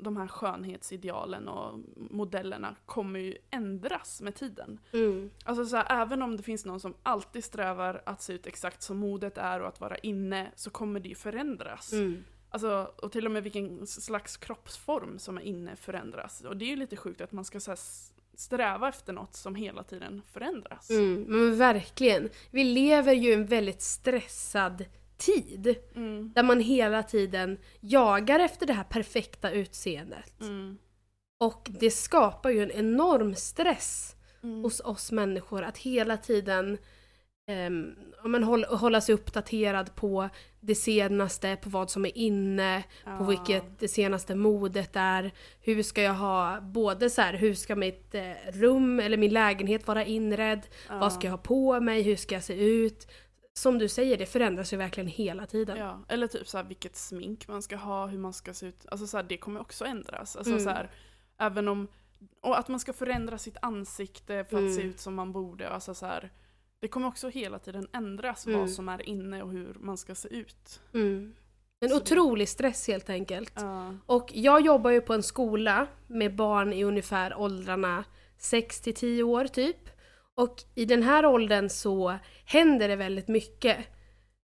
de 0.00 0.16
här 0.16 0.26
skönhetsidealen 0.26 1.48
och 1.48 1.80
modellerna 1.96 2.76
kommer 2.86 3.20
ju 3.20 3.36
ändras 3.50 4.20
med 4.20 4.34
tiden. 4.34 4.80
Mm. 4.92 5.30
Alltså 5.44 5.64
så 5.64 5.76
här, 5.76 6.02
även 6.02 6.22
om 6.22 6.36
det 6.36 6.42
finns 6.42 6.64
någon 6.64 6.80
som 6.80 6.94
alltid 7.02 7.44
strävar 7.44 8.02
att 8.06 8.22
se 8.22 8.32
ut 8.32 8.46
exakt 8.46 8.82
som 8.82 8.98
modet 8.98 9.38
är 9.38 9.60
och 9.60 9.68
att 9.68 9.80
vara 9.80 9.96
inne 9.96 10.50
så 10.56 10.70
kommer 10.70 11.00
det 11.00 11.08
ju 11.08 11.14
förändras. 11.14 11.92
Mm. 11.92 12.24
Alltså, 12.50 12.92
och 12.96 13.12
till 13.12 13.26
och 13.26 13.32
med 13.32 13.42
vilken 13.42 13.86
slags 13.86 14.36
kroppsform 14.36 15.18
som 15.18 15.38
är 15.38 15.42
inne 15.42 15.76
förändras. 15.76 16.40
Och 16.40 16.56
det 16.56 16.64
är 16.64 16.68
ju 16.68 16.76
lite 16.76 16.96
sjukt 16.96 17.20
att 17.20 17.32
man 17.32 17.44
ska 17.44 17.60
så 17.60 17.70
här, 17.70 17.78
sträva 18.34 18.88
efter 18.88 19.12
något 19.12 19.34
som 19.34 19.54
hela 19.54 19.82
tiden 19.82 20.22
förändras. 20.32 20.90
Mm. 20.90 21.22
Men 21.22 21.58
verkligen. 21.58 22.28
Vi 22.50 22.64
lever 22.64 23.12
ju 23.12 23.30
i 23.30 23.34
en 23.34 23.46
väldigt 23.46 23.82
stressad 23.82 24.84
tid. 25.20 25.76
Mm. 25.96 26.32
Där 26.34 26.42
man 26.42 26.60
hela 26.60 27.02
tiden 27.02 27.58
jagar 27.80 28.40
efter 28.40 28.66
det 28.66 28.72
här 28.72 28.84
perfekta 28.84 29.50
utseendet. 29.50 30.40
Mm. 30.40 30.78
Och 31.40 31.68
det 31.80 31.90
skapar 31.90 32.50
ju 32.50 32.62
en 32.62 32.70
enorm 32.70 33.34
stress 33.34 34.16
Mm. 34.42 34.62
hos 34.62 34.80
oss 34.80 35.12
människor 35.12 35.62
att 35.62 35.78
hela 35.78 36.16
tiden 36.16 36.78
um, 37.66 37.94
men 38.24 38.42
hålla, 38.44 38.66
hålla 38.68 39.00
sig 39.00 39.14
uppdaterad 39.14 39.94
på 39.94 40.28
det 40.60 40.74
senaste, 40.74 41.56
på 41.56 41.68
vad 41.70 41.90
som 41.90 42.04
är 42.04 42.18
inne, 42.18 42.82
på 43.04 43.10
Ja. 43.10 43.22
vilket 43.24 43.78
det 43.78 43.88
senaste 43.88 44.34
modet 44.34 44.90
är. 44.94 45.30
Hur 45.60 45.82
ska 45.82 46.02
jag 46.02 46.14
ha, 46.14 46.60
både 46.60 47.10
så 47.10 47.22
här, 47.22 47.34
hur 47.34 47.54
ska 47.54 47.76
mitt 47.76 48.14
eh, 48.14 48.32
rum 48.52 49.00
eller 49.00 49.16
min 49.16 49.32
lägenhet 49.32 49.86
vara 49.86 50.04
inredd? 50.04 50.60
Vad 50.90 51.12
ska 51.12 51.26
jag 51.26 51.32
ha 51.32 51.38
på 51.38 51.80
mig? 51.80 52.02
Hur 52.02 52.16
ska 52.16 52.34
jag 52.34 52.44
se 52.44 52.54
ut? 52.54 53.08
Som 53.52 53.78
du 53.78 53.88
säger, 53.88 54.16
det 54.18 54.26
förändras 54.26 54.72
ju 54.72 54.76
verkligen 54.76 55.06
hela 55.08 55.46
tiden. 55.46 55.78
Ja, 55.78 56.00
eller 56.08 56.26
typ 56.26 56.48
så 56.48 56.56
här, 56.56 56.64
vilket 56.64 56.96
smink 56.96 57.48
man 57.48 57.62
ska 57.62 57.76
ha, 57.76 58.06
hur 58.06 58.18
man 58.18 58.32
ska 58.32 58.54
se 58.54 58.66
ut. 58.66 58.86
Alltså 58.90 59.06
så 59.06 59.16
här, 59.16 59.24
det 59.24 59.36
kommer 59.36 59.60
också 59.60 59.84
ändras. 59.84 60.36
Alltså 60.36 60.52
Mm. 60.52 60.64
så 60.64 60.70
här, 60.70 60.90
även 61.38 61.68
om, 61.68 61.88
och 62.40 62.58
att 62.58 62.68
man 62.68 62.80
ska 62.80 62.92
förändra 62.92 63.38
sitt 63.38 63.56
ansikte 63.62 64.44
för 64.50 64.66
att 64.66 64.74
se 64.74 64.80
Mm. 64.80 64.90
ut 64.90 65.00
som 65.00 65.14
man 65.14 65.32
borde. 65.32 65.68
Alltså 65.68 65.94
så 65.94 66.06
här, 66.06 66.30
det 66.80 66.88
kommer 66.88 67.08
också 67.08 67.28
hela 67.28 67.58
tiden 67.58 67.88
ändras 67.92 68.46
Mm. 68.46 68.60
vad 68.60 68.70
som 68.70 68.88
är 68.88 69.08
inne 69.08 69.42
och 69.42 69.50
hur 69.50 69.74
man 69.80 69.96
ska 69.96 70.14
se 70.14 70.28
ut. 70.28 70.80
Mm. 70.94 71.34
En 71.80 71.88
Så 71.88 71.94
det- 71.98 72.02
otrolig 72.02 72.48
stress 72.48 72.86
helt 72.88 73.10
enkelt. 73.10 73.52
Ja. 73.56 73.94
Och 74.06 74.30
jag 74.34 74.60
jobbar 74.60 74.90
ju 74.90 75.00
på 75.00 75.14
en 75.14 75.22
skola 75.22 75.86
med 76.06 76.36
barn 76.36 76.72
i 76.72 76.84
ungefär 76.84 77.34
åldrarna 77.40 78.04
6 78.38 78.80
till 78.80 78.94
10 78.94 79.22
år 79.22 79.44
typ. 79.44 79.88
Och 80.42 80.62
i 80.74 80.84
den 80.84 81.02
här 81.02 81.26
åldern 81.26 81.68
så 81.68 82.18
händer 82.44 82.88
det 82.88 82.96
väldigt 82.96 83.28
mycket. 83.28 83.76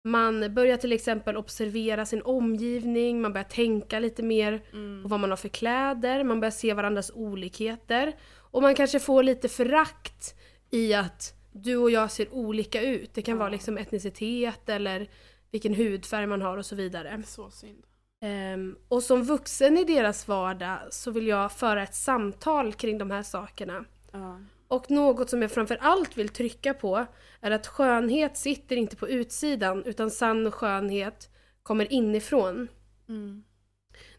Man 0.05 0.55
börjar 0.55 0.77
till 0.77 0.93
exempel 0.93 1.37
observera 1.37 2.07
sin 2.07 2.23
omgivning, 2.23 3.21
man 3.21 3.33
börjar 3.33 3.45
tänka 3.49 3.99
lite 3.99 4.23
mer 4.23 4.63
Mm. 4.73 5.03
på 5.03 5.09
vad 5.09 5.21
man 5.21 5.31
har 5.31 5.37
för 5.37 5.49
kläder, 5.49 6.25
man 6.25 6.41
börjar 6.41 6.51
se 6.51 6.75
varandras 6.75 7.11
olikheter. 7.15 8.13
Och 8.53 8.63
man 8.63 8.75
kanske 8.75 9.01
får 9.01 9.23
lite 9.23 9.49
förakt 9.49 10.35
i 10.71 10.95
att 10.95 11.35
du 11.53 11.77
och 11.77 11.91
jag 11.91 12.11
ser 12.11 12.33
olika 12.35 12.83
ut. 12.83 13.15
Det 13.15 13.23
kan 13.23 13.35
Ja. 13.35 13.39
vara 13.39 13.49
liksom 13.49 13.79
etnicitet 13.79 14.69
eller 14.69 15.09
vilken 15.51 15.75
hudfärg 15.75 16.27
man 16.27 16.43
har 16.43 16.57
och 16.59 16.67
så 16.67 16.77
vidare. 16.77 17.23
Så 17.27 17.51
synd. 17.51 17.83
Ehm, 18.25 18.77
och 18.89 19.03
som 19.03 19.23
vuxen 19.23 19.79
i 19.79 19.85
deras 19.85 20.29
vardag 20.29 20.79
så 20.91 21.11
vill 21.11 21.27
jag 21.27 21.53
föra 21.53 21.83
ett 21.83 21.95
samtal 21.95 22.73
kring 22.73 22.99
de 22.99 23.11
här 23.11 23.23
sakerna. 23.23 23.85
Ja. 24.13 24.41
Och 24.71 24.91
något 24.91 25.31
som 25.31 25.43
jag 25.43 25.51
framför 25.51 25.79
allt 25.81 26.17
vill 26.19 26.29
trycka 26.29 26.75
på 26.75 27.07
är 27.41 27.51
att 27.51 27.67
skönhet 27.67 28.37
sitter 28.37 28.77
inte 28.77 28.97
på 28.97 29.09
utsidan 29.09 29.85
utan 29.85 30.11
sann 30.11 30.51
skönhet 30.51 31.29
kommer 31.63 31.93
inifrån. 31.93 32.69
Mm. 33.09 33.45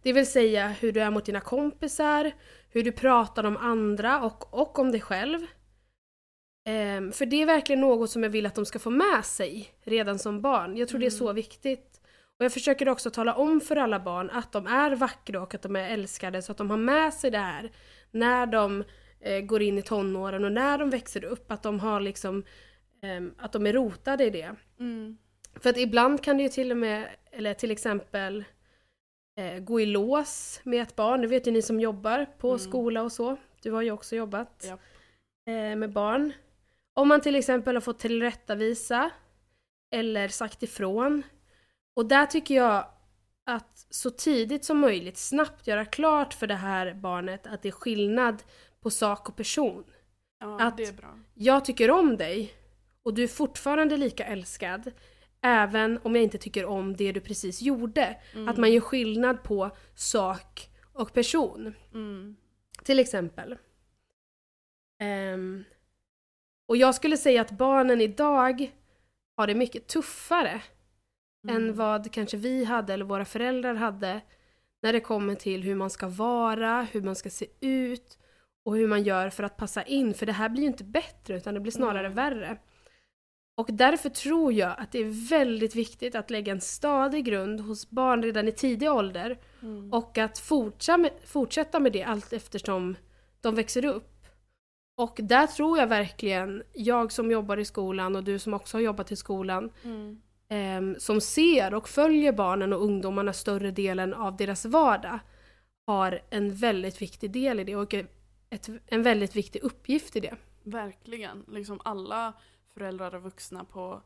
Det 0.01 0.13
vill 0.13 0.27
säga 0.27 0.67
hur 0.67 0.91
du 0.91 1.01
är 1.01 1.12
mot 1.12 1.25
dina 1.25 1.41
kompisar, 1.41 2.31
hur 2.70 2.84
du 2.84 2.91
pratar 2.91 3.43
om 3.43 3.58
andra 3.58 4.24
och, 4.24 4.53
och 4.62 4.79
om 4.79 4.91
dig 4.91 5.01
själv. 5.01 5.39
Ehm, 6.65 7.12
för 7.12 7.25
det 7.25 7.41
är 7.41 7.46
verkligen 7.46 7.81
något 7.81 8.10
som 8.10 8.24
jag 8.24 8.29
vill 8.29 8.46
att 8.46 8.55
de 8.55 8.65
ska 8.65 8.79
få 8.79 8.89
med 8.89 9.25
sig 9.25 9.70
redan 9.84 10.20
som 10.20 10.41
barn. 10.41 10.77
Jag 10.77 10.88
tror 10.88 11.00
det 11.00 11.05
är 11.05 11.10
så 11.10 11.25
Mm. 11.25 11.36
viktigt. 11.36 12.01
Och 12.39 12.46
jag 12.46 12.53
försöker 12.53 12.89
också 12.89 13.10
tala 13.10 13.34
om 13.36 13.62
för 13.62 13.75
alla 13.75 14.00
barn 14.00 14.29
att 14.29 14.51
de 14.51 14.67
är 14.67 14.96
vackra 14.96 15.41
och 15.41 15.55
att 15.55 15.62
de 15.62 15.75
är 15.75 15.89
älskade 15.89 16.41
så 16.41 16.51
att 16.51 16.58
de 16.58 16.70
har 16.70 16.77
med 16.77 17.13
sig 17.13 17.31
det 17.31 17.38
här 17.38 17.72
när 18.12 18.46
de 18.46 18.84
går 19.44 19.62
in 19.62 19.78
i 19.78 19.82
tonåren 19.82 20.46
och 20.46 20.51
när 20.51 20.78
de 20.78 20.90
växer 20.90 21.24
upp. 21.24 21.51
Att 21.51 21.63
de 21.63 21.80
har 21.80 22.00
liksom 22.00 22.44
ehm, 23.01 23.34
att 23.38 23.51
de 23.51 23.68
är 23.68 23.74
rotade 23.74 24.24
i 24.25 24.30
det. 24.30 24.56
Mm. 24.80 25.18
För 25.60 25.70
att 25.70 25.78
ibland 25.78 26.24
kan 26.24 26.38
det 26.38 26.44
ju 26.44 26.50
till 26.50 26.72
och 26.72 26.78
med, 26.78 27.08
eller 27.32 27.54
till 27.54 27.72
exempel 27.72 28.44
eh, 29.38 29.60
gå 29.60 29.80
i 29.82 29.86
lås 29.86 30.60
med 30.63 30.82
ett 30.82 30.96
barn. 30.96 31.22
Det 31.22 31.28
vet 31.28 31.48
ju 31.48 31.51
ni 31.51 31.62
som 31.62 31.80
jobbar 31.80 32.25
på 32.38 32.48
Mm. 32.48 32.60
skola 32.60 33.01
och 33.01 33.12
så. 33.12 33.38
Du 33.62 33.72
har 33.72 33.82
ju 33.82 33.92
också 33.92 34.16
jobbat 34.16 34.66
Japp. 34.68 34.80
eh, 35.48 35.75
med 35.75 35.92
barn. 35.92 36.34
Om 36.94 37.08
man 37.08 37.22
till 37.22 37.36
exempel 37.36 37.75
har 37.75 37.82
fått 37.82 38.00
tillrättavisa 38.00 39.10
eller 39.94 40.28
sagt 40.28 40.63
ifrån. 40.63 41.24
Och 41.96 42.06
där 42.06 42.25
tycker 42.25 42.56
jag 42.56 42.86
att 43.46 43.86
så 43.90 44.10
tidigt 44.10 44.66
som 44.66 44.80
möjligt 44.80 45.18
snabbt 45.18 45.68
göra 45.68 45.86
klart 45.86 46.34
för 46.34 46.48
det 46.48 46.56
här 46.56 46.94
barnet 46.94 47.48
att 47.48 47.62
det 47.62 47.68
är 47.68 47.72
skillnad 47.72 48.44
på 48.81 48.89
sak 48.89 49.29
och 49.29 49.35
person. 49.35 49.83
Ja, 50.39 50.61
Att- 50.61 50.77
det 50.77 50.83
är 50.83 50.93
bra. 50.93 51.19
Jag 51.33 51.65
tycker 51.65 51.91
om 51.91 52.17
dig 52.17 52.53
och 53.03 53.13
du 53.13 53.23
är 53.23 53.27
fortfarande 53.27 53.97
lika 53.97 54.25
älskad 54.25 54.91
även 55.41 56.00
om 56.03 56.15
jag 56.15 56.23
inte 56.23 56.38
tycker 56.38 56.65
om 56.65 56.95
det 56.95 57.11
du 57.11 57.19
precis 57.19 57.61
gjorde. 57.61 58.17
Mm. 58.33 58.47
Att 58.50 58.57
man 58.57 58.71
gör 58.71 58.79
skillnad 58.81 59.43
på 59.43 59.71
sak 59.95 60.69
och 60.93 61.13
person. 61.13 61.73
Mm. 61.93 62.35
Till 62.83 63.00
exempel. 63.00 63.57
Ehm, 65.00 65.63
och 66.67 66.77
jag 66.77 66.95
skulle 66.95 67.17
säga 67.17 67.41
att 67.41 67.51
barnen 67.51 68.01
idag 68.01 68.71
har 69.38 69.47
det 69.47 69.55
mycket 69.55 69.88
tuffare 69.88 70.61
Mm. 71.43 71.55
än 71.55 71.75
vad 71.75 72.11
kanske 72.11 72.38
vi 72.38 72.63
hade 72.65 72.93
eller 72.93 73.05
våra 73.05 73.25
föräldrar 73.25 73.73
hade 73.75 74.21
när 74.81 74.93
det 74.93 75.00
kommer 75.00 75.35
till 75.35 75.63
hur 75.63 75.75
man 75.75 75.89
ska 75.89 76.07
vara, 76.07 76.88
hur 76.91 77.01
man 77.01 77.15
ska 77.15 77.29
se 77.29 77.45
ut 77.59 78.17
och 78.63 78.75
hur 78.75 78.88
man 78.88 79.03
gör 79.03 79.30
för 79.30 79.44
att 79.44 79.58
passa 79.58 79.84
in. 79.84 80.13
För 80.13 80.25
det 80.25 80.32
här 80.32 80.50
blir 80.50 80.62
ju 80.62 80.68
inte 80.68 80.84
bättre 80.84 81.38
utan 81.38 81.53
det 81.53 81.60
blir 81.60 81.72
snarare 81.72 82.08
Nej. 82.08 82.15
värre. 82.15 82.58
Och 83.56 83.68
därför 83.72 84.10
tror 84.10 84.53
jag 84.53 84.75
att 84.77 84.91
det 84.91 85.00
är 85.00 85.30
väldigt 85.30 85.75
viktigt 85.75 86.15
att 86.15 86.30
lägga 86.30 86.51
en 86.51 86.62
stadig 86.62 87.25
grund 87.25 87.60
hos 87.62 87.89
barn 87.89 88.24
redan 88.24 88.48
i 88.48 88.51
tidig 88.51 88.91
ålder 88.91 89.38
Mm. 89.62 89.94
och 89.94 90.18
att 90.18 90.50
med, 91.00 91.12
fortsätta 91.25 91.80
med 91.80 91.94
det 91.94 92.03
allt 92.03 92.34
eftersom 92.34 92.96
de 93.41 93.56
växer 93.56 93.86
upp. 93.86 94.25
Och 94.98 95.20
där 95.24 95.48
tror 95.48 95.77
jag 95.77 95.88
verkligen, 95.88 96.63
jag 96.74 97.12
som 97.12 97.32
jobbar 97.32 97.58
i 97.58 97.65
skolan 97.65 98.15
och 98.15 98.24
du 98.24 98.39
som 98.39 98.53
också 98.53 98.77
har 98.77 98.82
jobbat 98.82 99.12
i 99.12 99.15
skolan, 99.15 99.72
Mm. 99.84 100.22
ehm, 100.50 100.96
som 101.00 101.22
ser 101.22 101.74
och 101.74 101.89
följer 101.89 102.32
barnen 102.32 102.74
och 102.74 102.84
ungdomarna 102.84 103.34
större 103.34 103.72
delen 103.72 104.13
av 104.13 104.38
deras 104.38 104.65
vardag, 104.65 105.20
har 105.88 106.22
en 106.30 106.56
väldigt 106.56 107.01
viktig 107.01 107.32
del 107.32 107.60
i 107.60 107.63
det 107.63 107.75
och 107.75 107.94
ett, 108.51 108.70
en 108.86 109.03
väldigt 109.03 109.36
viktig 109.36 109.63
uppgift 109.63 110.15
i 110.15 110.20
det. 110.20 110.36
Verkligen. 110.63 111.46
Liksom 111.48 111.81
alla 111.86 112.34
föräldrar 112.74 113.15
och 113.15 113.24
vuxna 113.24 113.63
på 113.65 114.01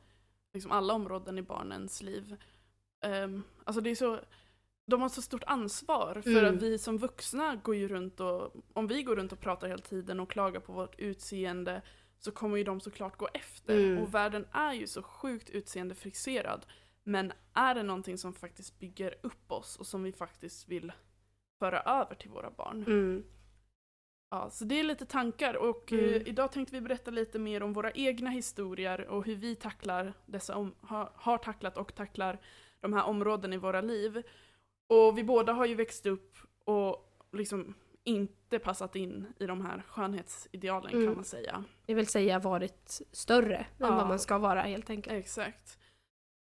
liksom 0.54 0.72
alla 0.72 0.94
områden 0.94 1.38
i 1.38 1.42
barnens 1.42 2.02
liv. 2.02 2.36
Ehm, 3.02 3.44
alltså 3.64 3.82
det 3.82 3.90
är 3.90 3.96
så, 3.96 4.20
de 4.86 5.02
har 5.02 5.10
så 5.10 5.22
stort 5.22 5.44
ansvar 5.48 6.22
för 6.22 6.30
Mm. 6.44 6.56
att 6.56 6.62
vi 6.62 6.78
som 6.78 6.98
vuxna 6.98 7.56
går 7.56 7.76
ju 7.76 7.88
runt 7.88 8.20
och, 8.20 8.56
om 8.74 8.88
vi 8.88 9.04
går 9.04 9.16
runt 9.16 9.32
och 9.32 9.40
pratar 9.40 9.68
hela 9.68 9.82
tiden 9.82 10.20
och 10.20 10.30
klagar 10.30 10.60
på 10.60 10.74
vårt 10.74 11.00
utseende 11.00 11.82
så 12.18 12.32
kommer 12.32 12.58
ju 12.58 12.64
de 12.64 12.80
såklart 12.80 13.18
gå 13.18 13.30
efter. 13.34 13.78
Mm. 13.80 14.04
Och 14.04 14.14
världen 14.14 14.48
är 14.52 14.74
ju 14.74 14.88
så 14.88 15.04
sjukt 15.04 15.50
utseendefixerad. 15.50 16.66
Men 17.04 17.34
är 17.54 17.76
det 17.76 17.84
någonting 17.84 18.18
som 18.18 18.34
faktiskt 18.34 18.80
bygger 18.80 19.16
upp 19.22 19.52
oss 19.52 19.78
och 19.78 19.88
som 19.88 20.04
vi 20.04 20.12
faktiskt 20.12 20.68
vill 20.68 20.92
föra 21.60 21.80
över 21.82 22.16
till 22.16 22.30
våra 22.30 22.52
barn? 22.52 22.84
Mm. 22.88 23.24
Ja, 24.36 24.50
så 24.50 24.66
det 24.66 24.80
är 24.80 24.84
lite 24.84 25.06
tankar 25.06 25.54
och 25.54 25.92
Mm. 25.92 26.06
eh, 26.06 26.28
idag 26.28 26.52
tänkte 26.52 26.76
vi 26.76 26.82
berätta 26.82 27.12
lite 27.12 27.40
mer 27.40 27.64
om 27.64 27.74
våra 27.74 27.92
egna 27.92 28.30
historier 28.30 29.08
och 29.08 29.26
hur 29.26 29.36
vi 29.36 29.56
tacklar 29.56 30.14
dessa 30.26 30.56
om, 30.56 30.76
har, 30.82 31.10
har 31.16 31.38
tacklat 31.38 31.78
och 31.78 31.96
tacklar 31.96 32.40
de 32.80 32.94
här 32.94 33.04
områden 33.04 33.54
i 33.54 33.58
våra 33.58 33.82
liv. 33.82 34.24
Och 34.88 35.18
vi 35.18 35.24
båda 35.24 35.54
har 35.54 35.66
ju 35.66 35.76
växt 35.76 36.06
upp 36.06 36.38
och 36.64 37.18
liksom 37.32 37.74
inte 38.04 38.60
passat 38.60 38.96
in 38.96 39.34
i 39.40 39.46
de 39.46 39.66
här 39.66 39.84
skönhetsidealen 39.88 40.94
Mm. 40.94 41.06
kan 41.08 41.16
man 41.16 41.24
säga. 41.26 41.64
Det 41.86 41.94
vill 41.94 42.08
säga 42.08 42.40
varit 42.40 43.02
större 43.12 43.56
än 43.58 43.66
Ja. 43.78 43.96
vad 43.96 44.08
man 44.08 44.20
ska 44.20 44.38
vara 44.38 44.62
helt 44.62 44.90
enkelt. 44.90 45.16
Exakt. 45.16 45.78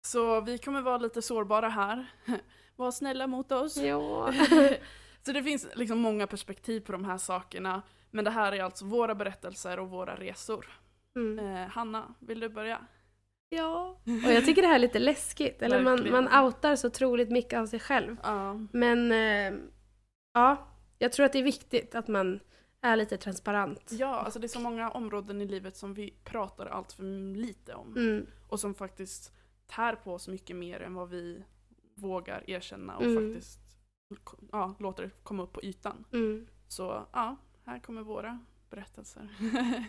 Så 0.07 0.41
vi 0.41 0.59
kommer 0.59 0.81
vara 0.83 0.99
lite 0.99 1.23
sårbara 1.23 1.69
här. 1.69 2.07
Var 2.77 2.91
snälla 2.91 3.27
mot 3.27 3.53
oss. 3.53 3.77
Ja. 3.77 4.33
Så 5.23 5.33
det 5.33 5.43
finns 5.43 5.67
liksom 5.75 5.99
många 5.99 6.27
perspektiv 6.27 6.81
på 6.81 6.93
de 6.93 7.05
här 7.05 7.19
sakerna. 7.19 7.83
Men 8.11 8.25
det 8.25 8.31
här 8.31 8.53
är 8.53 8.63
alltså 8.63 8.85
våra 8.85 9.15
berättelser 9.15 9.79
och 9.79 9.91
våra 9.91 10.17
resor. 10.17 10.67
Mm. 11.17 11.39
Eh, 11.39 11.69
Hanna, 11.69 12.15
vill 12.19 12.41
du 12.41 12.49
börja? 12.49 12.87
ja. 13.49 14.01
Och 14.27 14.33
jag 14.33 14.45
tycker 14.45 14.63
det 14.63 14.69
här 14.69 14.75
är 14.75 14.79
lite 14.79 14.99
läskigt. 14.99 15.63
Eller 15.63 15.83
man, 15.83 16.11
man 16.11 16.45
outar 16.45 16.77
så 16.77 16.87
otroligt 16.87 17.31
mycket 17.31 17.59
av 17.59 17.67
sig 17.67 17.81
själv. 17.81 18.17
Ja. 18.23 18.61
Men 18.73 19.13
eh, 19.13 19.61
ja, 20.35 20.69
jag 20.99 21.13
tror 21.13 21.27
att 21.27 21.33
det 21.33 21.39
är 21.39 21.43
viktigt 21.43 21.95
att 21.95 22.09
man 22.09 22.41
är 22.81 22.97
lite 22.97 23.17
transparent. 23.17 23.91
Ja, 23.91 24.15
alltså 24.17 24.39
det 24.39 24.47
är 24.47 24.49
så 24.49 24.61
många 24.61 24.91
områden 24.91 25.41
i 25.41 25.47
livet 25.47 25.77
som 25.77 25.95
vi 25.95 26.15
pratar 26.25 26.67
allt 26.67 26.93
för 26.93 27.35
lite 27.37 27.75
om. 27.75 27.97
Mm. 27.97 28.27
Och 28.49 28.61
som 28.61 28.75
faktiskt 28.75 29.33
tär 29.67 29.95
på 29.95 30.15
oss 30.15 30.29
mycket 30.29 30.57
mer 30.57 30.81
än 30.81 30.95
vad 30.95 31.09
vi 31.09 31.45
vågar 31.95 32.45
erkänna 32.51 32.97
och 32.97 33.03
Mm. 33.05 33.33
faktiskt 33.33 33.61
ja, 34.53 34.75
låter 34.79 35.03
det 35.03 35.11
komma 35.23 35.43
upp 35.43 35.53
på 35.53 35.63
ytan. 35.63 36.05
Mm. 36.13 36.47
Så 36.69 37.07
ja, 37.13 37.37
här 37.65 37.79
kommer 37.79 38.03
våra 38.03 38.39
berättelser. 38.71 39.29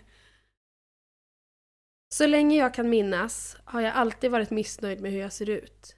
Så 2.13 2.27
länge 2.27 2.57
jag 2.57 2.73
kan 2.73 2.89
minnas 2.89 3.57
har 3.65 3.81
jag 3.81 3.93
alltid 3.93 4.31
varit 4.31 4.49
missnöjd 4.49 5.01
med 5.01 5.11
hur 5.11 5.19
jag 5.19 5.33
ser 5.33 5.49
ut. 5.49 5.95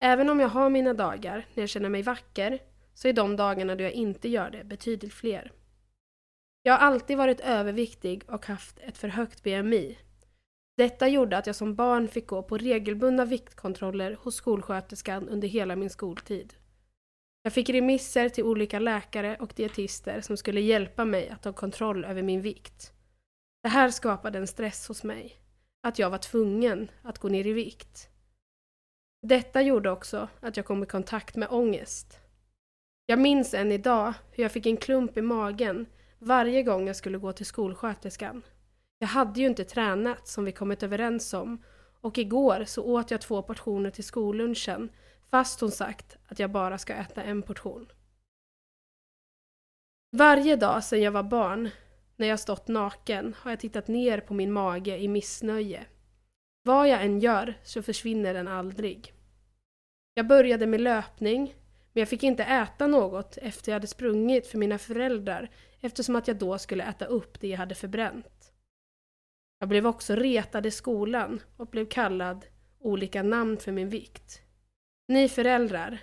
Även 0.00 0.28
om 0.30 0.40
jag 0.40 0.48
har 0.48 0.70
mina 0.70 0.94
dagar 0.94 1.46
när 1.54 1.62
jag 1.62 1.68
känner 1.68 1.88
mig 1.88 2.02
vacker 2.02 2.58
så 2.94 3.08
är 3.08 3.12
de 3.12 3.36
dagarna 3.36 3.74
då 3.74 3.84
jag 3.84 3.92
inte 3.92 4.28
gör 4.28 4.50
det 4.50 4.64
betydligt 4.64 5.14
fler. 5.14 5.52
Jag 6.62 6.72
har 6.72 6.78
alltid 6.78 7.16
varit 7.16 7.40
överviktig 7.40 8.22
och 8.28 8.46
haft 8.46 8.78
ett 8.78 8.98
för 8.98 9.08
högt 9.08 9.42
BMI. 9.42 9.98
Detta 10.76 11.08
gjorde 11.08 11.38
att 11.38 11.46
jag 11.46 11.56
som 11.56 11.74
barn 11.74 12.08
fick 12.08 12.26
gå 12.26 12.42
på 12.42 12.58
regelbundna 12.58 13.24
viktkontroller 13.24 14.18
hos 14.22 14.34
skolsköterskan 14.34 15.28
under 15.28 15.48
hela 15.48 15.76
min 15.76 15.90
skoltid. 15.90 16.54
Jag 17.46 17.52
fick 17.52 17.70
remisser 17.70 18.28
till 18.28 18.44
olika 18.44 18.78
läkare 18.78 19.36
och 19.40 19.52
dietister 19.56 20.20
som 20.20 20.36
skulle 20.36 20.60
hjälpa 20.60 21.04
mig 21.04 21.28
att 21.28 21.42
ta 21.42 21.52
kontroll 21.52 22.04
över 22.04 22.22
min 22.22 22.40
vikt. 22.40 22.92
Det 23.62 23.68
här 23.68 23.90
skapade 23.90 24.38
en 24.38 24.46
stress 24.46 24.88
hos 24.88 25.04
mig. 25.04 25.36
Att 25.82 25.98
jag 25.98 26.10
var 26.10 26.18
tvungen 26.18 26.90
att 27.02 27.18
gå 27.18 27.28
ner 27.28 27.46
i 27.46 27.52
vikt. 27.52 28.08
Detta 29.22 29.62
gjorde 29.62 29.90
också 29.90 30.28
att 30.40 30.56
jag 30.56 30.66
kom 30.66 30.82
i 30.82 30.86
kontakt 30.86 31.36
med 31.36 31.48
ångest. 31.50 32.20
Jag 33.06 33.18
minns 33.18 33.54
än 33.54 33.72
idag 33.72 34.14
hur 34.32 34.42
jag 34.42 34.52
fick 34.52 34.66
en 34.66 34.76
klump 34.76 35.16
i 35.16 35.22
magen 35.22 35.86
varje 36.18 36.62
gång 36.62 36.86
jag 36.86 36.96
skulle 36.96 37.18
gå 37.18 37.32
till 37.32 37.46
skolsköterskan. 37.46 38.42
Jag 38.98 39.08
hade 39.08 39.40
ju 39.40 39.46
inte 39.46 39.64
tränat 39.64 40.28
som 40.28 40.44
vi 40.44 40.52
kommit 40.52 40.82
överens 40.82 41.34
om 41.34 41.62
och 42.00 42.18
igår 42.18 42.64
så 42.66 42.84
åt 42.84 43.10
jag 43.10 43.20
två 43.20 43.42
portioner 43.42 43.90
till 43.90 44.04
skollunchen 44.04 44.88
fast 45.30 45.60
hon 45.60 45.70
sagt 45.70 46.16
att 46.26 46.38
jag 46.38 46.50
bara 46.50 46.78
ska 46.78 46.94
äta 46.94 47.22
en 47.22 47.42
portion. 47.42 47.86
Varje 50.16 50.56
dag 50.56 50.84
sedan 50.84 51.02
jag 51.02 51.12
var 51.12 51.22
barn 51.22 51.70
när 52.16 52.26
jag 52.26 52.40
stått 52.40 52.68
naken 52.68 53.34
har 53.38 53.50
jag 53.50 53.60
tittat 53.60 53.88
ner 53.88 54.20
på 54.20 54.34
min 54.34 54.52
mage 54.52 54.98
i 54.98 55.08
missnöje. 55.08 55.86
Vad 56.62 56.88
jag 56.88 57.04
än 57.04 57.20
gör 57.20 57.54
så 57.62 57.82
försvinner 57.82 58.34
den 58.34 58.48
aldrig. 58.48 59.12
Jag 60.14 60.26
började 60.26 60.66
med 60.66 60.80
löpning, 60.80 61.54
men 61.92 62.00
jag 62.00 62.08
fick 62.08 62.22
inte 62.22 62.44
äta 62.44 62.86
något 62.86 63.36
efter 63.36 63.72
jag 63.72 63.76
hade 63.76 63.86
sprungit 63.86 64.46
för 64.46 64.58
mina 64.58 64.78
föräldrar 64.78 65.50
eftersom 65.80 66.16
att 66.16 66.28
jag 66.28 66.36
då 66.36 66.58
skulle 66.58 66.84
äta 66.84 67.04
upp 67.04 67.40
det 67.40 67.48
jag 67.48 67.58
hade 67.58 67.74
förbränt. 67.74 68.52
Jag 69.58 69.68
blev 69.68 69.86
också 69.86 70.14
retad 70.14 70.66
i 70.66 70.70
skolan 70.70 71.42
och 71.56 71.66
blev 71.66 71.86
kallad 71.86 72.46
olika 72.78 73.22
namn 73.22 73.56
för 73.56 73.72
min 73.72 73.88
vikt. 73.88 74.45
Ni 75.08 75.28
föräldrar, 75.28 75.98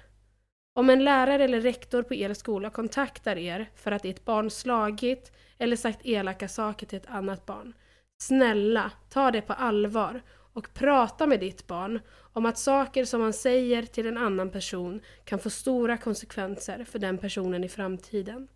om 0.74 0.90
en 0.90 1.04
lärare 1.04 1.44
eller 1.44 1.62
rektor 1.62 2.04
på 2.04 2.14
er 2.14 2.34
skola 2.34 2.70
kontaktar 2.70 3.38
er 3.38 3.70
för 3.76 3.92
att 3.92 4.06
ert 4.06 4.26
barn 4.26 4.50
slagit 4.50 5.32
eller 5.58 5.76
sagt 5.76 6.06
elaka 6.06 6.48
saker 6.48 6.86
till 6.86 6.98
ett 6.98 7.10
annat 7.10 7.46
barn. 7.46 7.74
Snälla, 8.18 8.92
ta 9.10 9.32
det 9.32 9.42
på 9.42 9.54
allvar 9.54 10.22
och 10.54 10.74
prata 10.74 11.28
med 11.28 11.40
ditt 11.40 11.68
barn 11.68 12.00
om 12.34 12.46
att 12.46 12.58
saker 12.58 13.06
som 13.06 13.22
man 13.22 13.34
säger 13.34 13.84
till 13.84 14.08
en 14.08 14.18
annan 14.18 14.50
person 14.50 15.02
kan 15.26 15.40
få 15.40 15.50
stora 15.50 15.98
konsekvenser 15.98 16.84
för 16.84 17.00
den 17.00 17.18
personen 17.18 17.64
i 17.64 17.70
framtiden. 17.70 18.48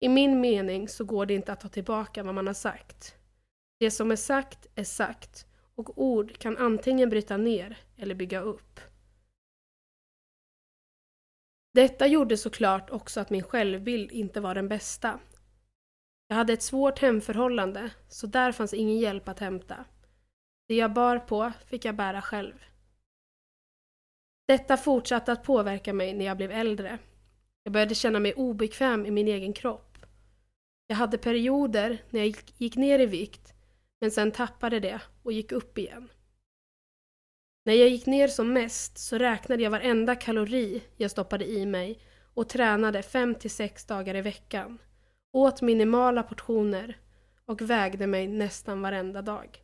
I 0.00 0.08
min 0.08 0.40
mening 0.40 0.88
så 0.88 1.04
går 1.04 1.26
det 1.26 1.34
inte 1.34 1.52
att 1.52 1.60
ta 1.60 1.68
tillbaka 1.68 2.22
vad 2.22 2.34
man 2.34 2.46
har 2.46 2.54
sagt. 2.54 3.14
Det 3.78 3.90
som 3.90 4.10
är 4.10 4.16
sagt 4.16 4.66
är 4.74 4.84
sagt 4.84 5.46
och 5.74 6.02
ord 6.02 6.38
kan 6.38 6.56
antingen 6.56 7.10
bryta 7.10 7.36
ner 7.36 7.78
eller 7.96 8.14
bygga 8.14 8.40
upp. 8.40 8.80
Detta 11.74 12.06
gjorde 12.06 12.36
såklart 12.36 12.90
också 12.90 13.20
att 13.20 13.30
min 13.30 13.42
självbild 13.42 14.12
inte 14.12 14.40
var 14.40 14.54
den 14.54 14.68
bästa. 14.68 15.20
Jag 16.28 16.36
hade 16.36 16.52
ett 16.52 16.62
svårt 16.62 16.98
hemförhållande, 16.98 17.90
så 18.08 18.26
där 18.26 18.52
fanns 18.52 18.74
ingen 18.74 18.98
hjälp 18.98 19.28
att 19.28 19.38
hämta. 19.38 19.84
Det 20.68 20.74
jag 20.74 20.92
bar 20.92 21.18
på 21.18 21.52
fick 21.66 21.84
jag 21.84 21.96
bära 21.96 22.22
själv. 22.22 22.54
Detta 24.48 24.76
fortsatte 24.76 25.32
att 25.32 25.42
påverka 25.42 25.92
mig 25.92 26.14
när 26.14 26.24
jag 26.24 26.36
blev 26.36 26.50
äldre. 26.50 26.98
Jag 27.62 27.72
började 27.72 27.94
känna 27.94 28.20
mig 28.20 28.34
obekväm 28.34 29.06
i 29.06 29.10
min 29.10 29.28
egen 29.28 29.52
kropp. 29.52 29.98
Jag 30.86 30.96
hade 30.96 31.18
perioder 31.18 32.02
när 32.10 32.20
jag 32.20 32.36
gick- 32.58 32.76
ner 32.76 32.98
i 32.98 33.06
vikt, 33.06 33.54
men 34.00 34.10
sen 34.10 34.32
tappade 34.32 34.80
det 34.80 35.00
och 35.22 35.32
gick 35.32 35.52
upp 35.52 35.78
igen. 35.78 36.08
När 37.66 37.74
jag 37.74 37.88
gick 37.88 38.06
ner 38.06 38.28
som 38.28 38.52
mest 38.52 38.98
så 38.98 39.18
räknade 39.18 39.62
jag 39.62 39.70
varenda 39.70 40.16
kalori 40.16 40.82
jag 40.96 41.10
stoppade 41.10 41.50
i 41.50 41.66
mig 41.66 41.98
och 42.34 42.48
tränade 42.48 43.00
5-6 43.00 43.88
dagar 43.88 44.14
i 44.14 44.20
veckan. 44.20 44.78
Åt 45.32 45.62
minimala 45.62 46.22
portioner 46.22 46.98
och 47.44 47.62
vägde 47.62 48.06
mig 48.06 48.28
nästan 48.28 48.82
varenda 48.82 49.22
dag. 49.22 49.62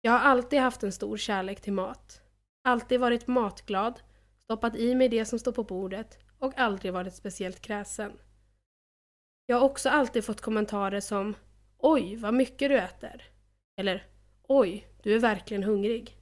Jag 0.00 0.12
har 0.12 0.18
alltid 0.18 0.60
haft 0.60 0.82
en 0.82 0.92
stor 0.92 1.16
kärlek 1.16 1.60
till 1.60 1.72
mat. 1.72 2.20
Alltid 2.62 3.00
varit 3.00 3.26
matglad, 3.26 4.00
stoppat 4.38 4.76
i 4.76 4.94
mig 4.94 5.08
det 5.08 5.24
som 5.24 5.38
står 5.38 5.52
på 5.52 5.64
bordet 5.64 6.18
och 6.38 6.58
aldrig 6.58 6.92
varit 6.92 7.14
speciellt 7.14 7.60
kräsen. 7.60 8.12
Jag 9.46 9.56
har 9.56 9.64
också 9.64 9.88
alltid 9.88 10.24
fått 10.24 10.40
kommentarer 10.40 11.00
som 11.00 11.34
Oj, 11.78 12.16
vad 12.16 12.34
mycket 12.34 12.68
du 12.68 12.78
äter. 12.78 13.22
Eller 13.76 14.06
Oj, 14.42 14.89
du 15.02 15.14
är 15.14 15.18
verkligen 15.18 15.62
hungrig. 15.62 16.16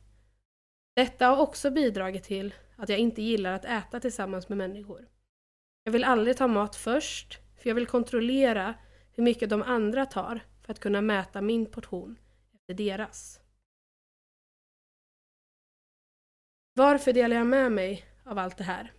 Detta 0.97 1.26
har 1.26 1.37
också 1.37 1.70
bidragit 1.70 2.25
till 2.25 2.54
att 2.76 2.88
jag 2.88 2.99
inte 2.99 3.23
gillar 3.23 3.52
att 3.52 3.64
äta 3.64 4.00
tillsammans 4.00 4.49
med 4.49 4.58
människor. 4.58 5.08
Jag 5.85 5.92
vill 5.92 6.04
aldrig 6.04 6.37
ta 6.37 6.49
mat 6.49 6.76
först, 6.76 7.38
för 7.56 7.70
jag 7.70 7.75
vill 7.75 7.87
kontrollera 7.87 8.75
hur 9.12 9.23
mycket 9.23 9.50
de 9.50 9.62
andra 9.62 10.06
tar 10.06 10.40
för 10.62 10.73
att 10.73 10.80
kunna 10.80 11.00
mäta 11.00 11.40
min 11.40 11.66
portion 11.66 12.18
efter 12.54 12.75
deras. 12.75 13.40
Varför 16.75 17.12
delar 17.12 17.37
jag 17.37 17.47
med 17.47 17.73
mig 17.73 18.04
av 18.25 18.38
allt 18.38 18.56
det 18.56 18.64
här? 18.64 18.92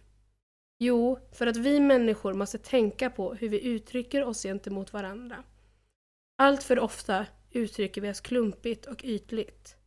Jo, 0.79 1.19
för 1.31 1.47
att 1.47 1.57
vi 1.57 1.79
människor 1.79 2.33
måste 2.33 2.57
tänka 2.57 3.09
på 3.09 3.33
hur 3.33 3.49
vi 3.49 3.65
uttrycker 3.65 4.23
oss 4.23 4.43
gentemot 4.43 4.93
varandra. 4.93 5.43
Allt 6.37 6.63
för 6.63 6.79
ofta 6.79 7.25
uttrycker 7.51 8.01
vi 8.01 8.11
oss 8.11 8.21
klumpigt 8.21 8.85
och 8.85 9.03
ytligt. 9.03 9.77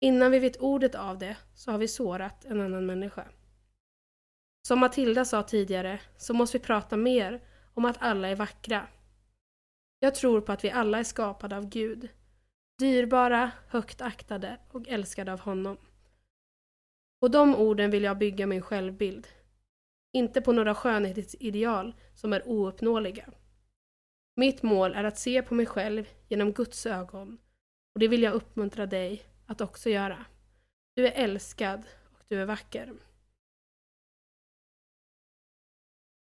Innan 0.00 0.30
vi 0.30 0.38
vet 0.38 0.56
ordet 0.56 0.94
av 0.94 1.18
det 1.18 1.36
så 1.54 1.70
har 1.70 1.78
vi 1.78 1.88
sårat 1.88 2.44
en 2.44 2.60
annan 2.60 2.86
människa. 2.86 3.28
Som 4.68 4.78
Matilda 4.78 5.24
sa 5.24 5.42
tidigare 5.42 6.00
så 6.16 6.34
måste 6.34 6.58
vi 6.58 6.64
prata 6.64 6.96
mer 6.96 7.42
om 7.74 7.84
att 7.84 7.96
alla 8.00 8.28
är 8.28 8.36
vackra. 8.36 8.86
Jag 10.00 10.14
tror 10.14 10.40
på 10.40 10.52
att 10.52 10.64
vi 10.64 10.70
alla 10.70 10.98
är 10.98 11.04
skapade 11.04 11.56
av 11.56 11.68
Gud. 11.68 12.08
Dyrbara, 12.78 13.50
högt 13.68 14.00
aktade 14.00 14.58
och 14.70 14.88
älskade 14.88 15.32
av 15.32 15.40
honom. 15.40 15.76
På 17.20 17.28
de 17.28 17.56
orden 17.56 17.90
vill 17.90 18.02
jag 18.02 18.18
bygga 18.18 18.46
min 18.46 18.62
självbild. 18.62 19.28
Inte 20.12 20.40
på 20.40 20.52
några 20.52 20.74
skönhetsideal 20.74 21.94
som 22.14 22.32
är 22.32 22.48
ouppnåeliga. 22.48 23.32
Mitt 24.34 24.62
mål 24.62 24.94
är 24.94 25.04
att 25.04 25.18
se 25.18 25.42
på 25.42 25.54
mig 25.54 25.66
själv 25.66 26.08
genom 26.28 26.52
Guds 26.52 26.86
ögon 26.86 27.38
och 27.94 28.00
det 28.00 28.08
vill 28.08 28.22
jag 28.22 28.34
uppmuntra 28.34 28.86
dig 28.86 29.22
att 29.46 29.60
också 29.60 29.90
göra. 29.90 30.24
Du 30.94 31.06
är 31.06 31.12
älskad 31.12 31.82
och 32.12 32.24
du 32.28 32.40
är 32.40 32.46
vacker. 32.46 32.92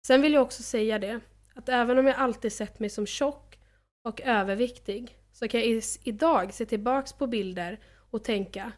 Sen 0.08 0.22
vill 0.22 0.34
jag 0.34 0.44
också 0.44 0.64
säga 0.64 1.00
det, 1.00 1.20
att 1.56 1.70
även 1.70 1.98
om 1.98 2.08
jag 2.08 2.16
alltid 2.16 2.54
sett 2.54 2.80
mig 2.80 2.90
som 2.90 3.06
tjock 3.06 3.60
och 4.02 4.22
överviktig 4.22 5.18
så 5.32 5.48
kan 5.48 5.60
jag 5.60 5.84
idag 6.04 6.54
se 6.54 6.66
tillbaks 6.66 7.14
på 7.14 7.28
bilder 7.28 7.80
och 8.12 8.24
tänka, 8.24 8.72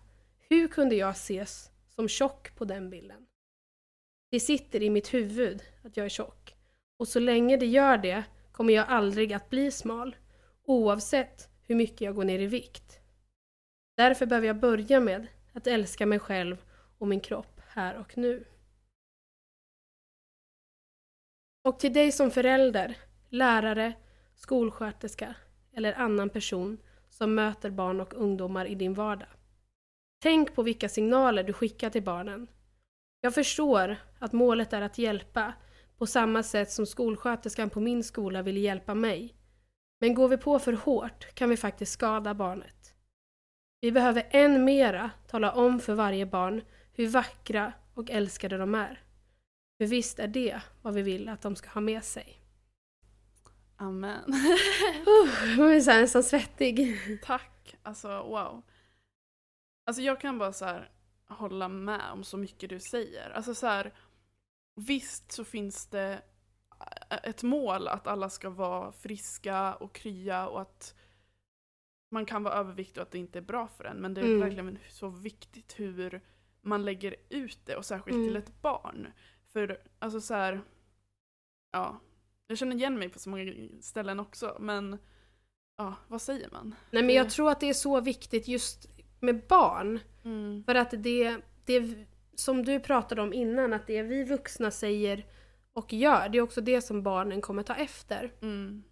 hur 0.49 0.67
kunde 0.67 0.95
jag 0.95 1.09
ses 1.09 1.71
som 1.89 2.07
tjock 2.07 2.55
på 2.55 2.65
den 2.65 2.89
bilden? 2.89 3.25
Det 4.31 4.39
sitter 4.39 4.83
i 4.83 4.89
mitt 4.89 5.13
huvud 5.13 5.63
att 5.83 5.97
jag 5.97 6.05
är 6.05 6.09
tjock. 6.09 6.55
Och 6.97 7.07
så 7.07 7.19
länge 7.19 7.57
det 7.57 7.65
gör 7.65 7.97
det 7.97 8.23
kommer 8.57 8.73
jag 8.73 8.87
aldrig 8.87 9.33
att 9.33 9.49
bli 9.49 9.71
smal, 9.71 10.15
oavsett 10.63 11.49
hur 11.63 11.75
mycket 11.75 12.01
jag 12.01 12.15
går 12.15 12.23
ner 12.23 12.39
i 12.39 12.47
vikt. 12.47 12.99
Därför 13.97 14.25
behöver 14.25 14.47
jag 14.47 14.59
börja 14.59 14.99
med 14.99 15.27
att 15.53 15.67
älska 15.67 16.05
mig 16.05 16.19
själv 16.19 16.57
och 16.97 17.07
min 17.07 17.19
kropp 17.19 17.61
här 17.67 17.95
och 17.95 18.17
nu. 18.17 18.45
Och 21.63 21.79
till 21.79 21.93
dig 21.93 22.11
som 22.11 22.31
förälder, 22.31 22.97
lärare, 23.29 23.93
skolsköterska 24.35 25.35
eller 25.73 25.93
annan 25.93 26.29
person 26.29 26.77
som 27.09 27.35
möter 27.35 27.69
barn 27.69 28.01
och 28.01 28.13
ungdomar 28.13 28.65
i 28.65 28.75
din 28.75 28.93
vardag. 28.93 29.29
Tänk 30.19 30.55
på 30.55 30.63
vilka 30.63 30.89
signaler 30.89 31.43
du 31.43 31.53
skickar 31.53 31.89
till 31.89 32.03
barnen. 32.03 32.47
Jag 33.21 33.33
förstår 33.33 33.95
att 34.19 34.33
målet 34.33 34.73
är 34.73 34.81
att 34.81 34.97
hjälpa, 34.97 35.53
på 35.97 36.07
samma 36.07 36.43
sätt 36.43 36.71
som 36.71 36.85
skolsköterskan 36.85 37.69
på 37.69 37.79
min 37.79 38.03
skola 38.03 38.41
ville 38.41 38.59
hjälpa 38.59 38.93
mig. 38.93 39.35
Men 39.99 40.13
går 40.13 40.27
vi 40.27 40.37
på 40.37 40.59
för 40.59 40.73
hårt 40.73 41.35
kan 41.35 41.49
vi 41.49 41.57
faktiskt 41.57 41.91
skada 41.91 42.33
barnet. 42.33 42.93
Vi 43.81 43.91
behöver 43.91 44.27
än 44.31 44.65
mera 44.65 45.11
tala 45.27 45.51
om 45.51 45.79
för 45.79 45.93
varje 45.93 46.25
barn 46.25 46.61
hur 46.93 47.07
vackra 47.07 47.73
och 47.93 48.11
älskade 48.11 48.57
de 48.57 48.75
är. 48.75 49.01
För 49.77 49.85
visst 49.85 50.19
är 50.19 50.27
det 50.27 50.61
vad 50.81 50.93
vi 50.93 51.01
vill 51.01 51.29
att 51.29 51.41
de 51.41 51.55
ska 51.55 51.69
ha 51.69 51.81
med 51.81 52.03
sig. 52.03 52.41
Amen. 53.77 54.23
uh, 54.33 55.59
jag 55.59 55.75
är 55.75 56.01
nästan 56.01 56.23
svettig. 56.23 56.97
Tack. 57.23 57.75
Alltså 57.83 58.07
wow. 58.07 58.63
Alltså 59.85 60.01
jag 60.01 60.21
kan 60.21 60.37
bara 60.37 60.53
så 60.53 60.79
hålla 61.27 61.67
med 61.67 62.11
om 62.11 62.23
så 62.23 62.37
mycket 62.37 62.69
du 62.69 62.79
säger. 62.79 63.29
Alltså 63.29 63.55
så 63.55 63.67
här, 63.67 63.93
visst 64.77 65.31
så 65.31 65.43
finns 65.43 65.87
det 65.87 66.21
ett 67.23 67.43
mål 67.43 67.87
att 67.87 68.07
alla 68.07 68.29
ska 68.29 68.49
vara 68.49 68.91
friska 68.91 69.75
och 69.75 69.93
krya 69.93 70.47
och 70.47 70.61
att 70.61 70.95
man 72.11 72.25
kan 72.25 72.43
vara 72.43 72.53
överviktig 72.53 72.97
och 72.97 73.07
att 73.07 73.11
det 73.11 73.17
inte 73.17 73.39
är 73.39 73.43
bra 73.43 73.67
för 73.67 73.83
en. 73.83 73.97
Men 73.97 74.13
det 74.13 74.21
är 74.21 74.25
mm. 74.25 74.39
verkligen 74.39 74.79
så 74.89 75.09
viktigt 75.09 75.79
hur 75.79 76.21
man 76.61 76.85
lägger 76.85 77.15
ut 77.29 77.59
det 77.65 77.75
och 77.75 77.85
särskilt 77.85 78.15
mm. 78.15 78.27
till 78.27 78.37
ett 78.37 78.61
barn. 78.61 79.07
För 79.53 79.81
alltså 79.99 80.21
så 80.21 80.33
här, 80.33 80.61
ja, 81.71 81.99
jag 82.47 82.57
känner 82.57 82.75
igen 82.75 82.99
mig 82.99 83.09
på 83.09 83.19
så 83.19 83.29
många 83.29 83.53
ställen 83.81 84.19
också 84.19 84.57
men 84.59 84.97
ja, 85.77 85.95
vad 86.07 86.21
säger 86.21 86.49
man? 86.51 86.75
Nej 86.91 87.03
men 87.03 87.15
jag 87.15 87.29
tror 87.29 87.51
att 87.51 87.59
det 87.59 87.69
är 87.69 87.73
så 87.73 88.01
viktigt 88.01 88.47
just 88.47 88.89
med 89.19 89.47
barn. 89.47 89.99
Mm. 90.23 90.63
För 90.63 90.75
att 90.75 90.91
det, 90.91 91.37
det 91.65 92.07
som 92.39 92.65
du 92.65 92.79
pratade 92.79 93.21
om 93.21 93.33
innan, 93.33 93.73
att 93.73 93.87
det 93.87 94.01
vi 94.01 94.23
vuxna 94.23 94.71
säger 94.71 95.25
och 95.73 95.93
gör, 95.93 96.29
det 96.29 96.37
är 96.37 96.41
också 96.41 96.61
det 96.61 96.81
som 96.81 97.03
barnen 97.03 97.41
kommer 97.41 97.63
ta 97.63 97.75
efter. 97.75 98.31
Mm. 98.41 98.83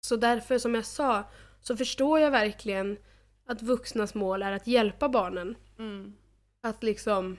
Så 0.00 0.16
därför, 0.16 0.58
som 0.58 0.74
jag 0.74 0.84
sa, 0.84 1.24
så 1.60 1.76
förstår 1.76 2.20
jag 2.20 2.30
verkligen 2.30 2.98
att 3.46 3.62
vuxnas 3.62 4.14
mål 4.14 4.42
är 4.42 4.52
att 4.52 4.66
hjälpa 4.66 5.08
barnen. 5.08 5.56
Mm. 5.78 6.14
Att 6.60 6.82
liksom 6.82 7.36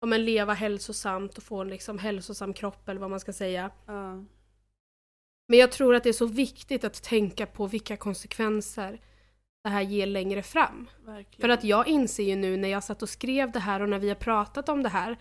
om 0.00 0.12
en 0.12 0.24
leva 0.24 0.52
hälsosamt 0.52 1.38
och 1.38 1.42
få 1.42 1.60
en 1.60 1.68
liksom 1.68 1.98
hälsosam 1.98 2.54
kropp 2.54 2.88
eller 2.88 3.00
vad 3.00 3.10
man 3.10 3.20
ska 3.20 3.32
säga. 3.32 3.70
Uh. 3.88 4.22
Men 5.48 5.58
jag 5.58 5.72
tror 5.72 5.94
att 5.94 6.02
det 6.02 6.08
är 6.08 6.12
så 6.12 6.26
viktigt 6.26 6.84
att 6.84 7.02
tänka 7.02 7.46
på 7.46 7.66
vilka 7.66 7.96
konsekvenser 7.96 9.00
det 9.62 9.68
här 9.68 9.82
ger 9.82 10.06
längre 10.06 10.42
fram. 10.42 10.90
Verkligen. 11.06 11.40
För 11.40 11.48
att 11.48 11.64
jag 11.64 11.88
inser 11.88 12.22
ju 12.24 12.36
nu 12.36 12.56
när 12.56 12.68
jag 12.68 12.84
satt 12.84 13.02
och 13.02 13.08
skrev 13.08 13.52
det 13.52 13.60
här 13.60 13.80
och 13.80 13.88
när 13.88 13.98
vi 13.98 14.08
har 14.08 14.14
pratat 14.14 14.68
om 14.68 14.82
det 14.82 14.88
här 14.88 15.18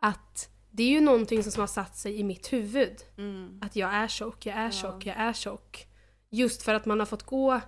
att 0.00 0.50
det 0.70 0.82
är 0.82 0.88
ju 0.88 1.00
någonting 1.00 1.42
som 1.42 1.60
har 1.60 1.66
satt 1.66 1.96
sig 1.96 2.20
i 2.20 2.24
mitt 2.24 2.52
huvud. 2.52 2.96
Mm. 3.18 3.60
Att 3.62 3.76
jag 3.76 3.94
är 3.94 4.08
tjock, 4.08 4.46
jag 4.46 4.56
är 4.56 4.70
tjock, 4.70 5.06
jag 5.06 5.16
är 5.16 5.32
tjock. 5.32 5.86
Just 6.30 6.62
för 6.62 6.74
att 6.74 6.86
man 6.86 6.98
har 6.98 7.06
fått 7.06 7.22
gå 7.22 7.60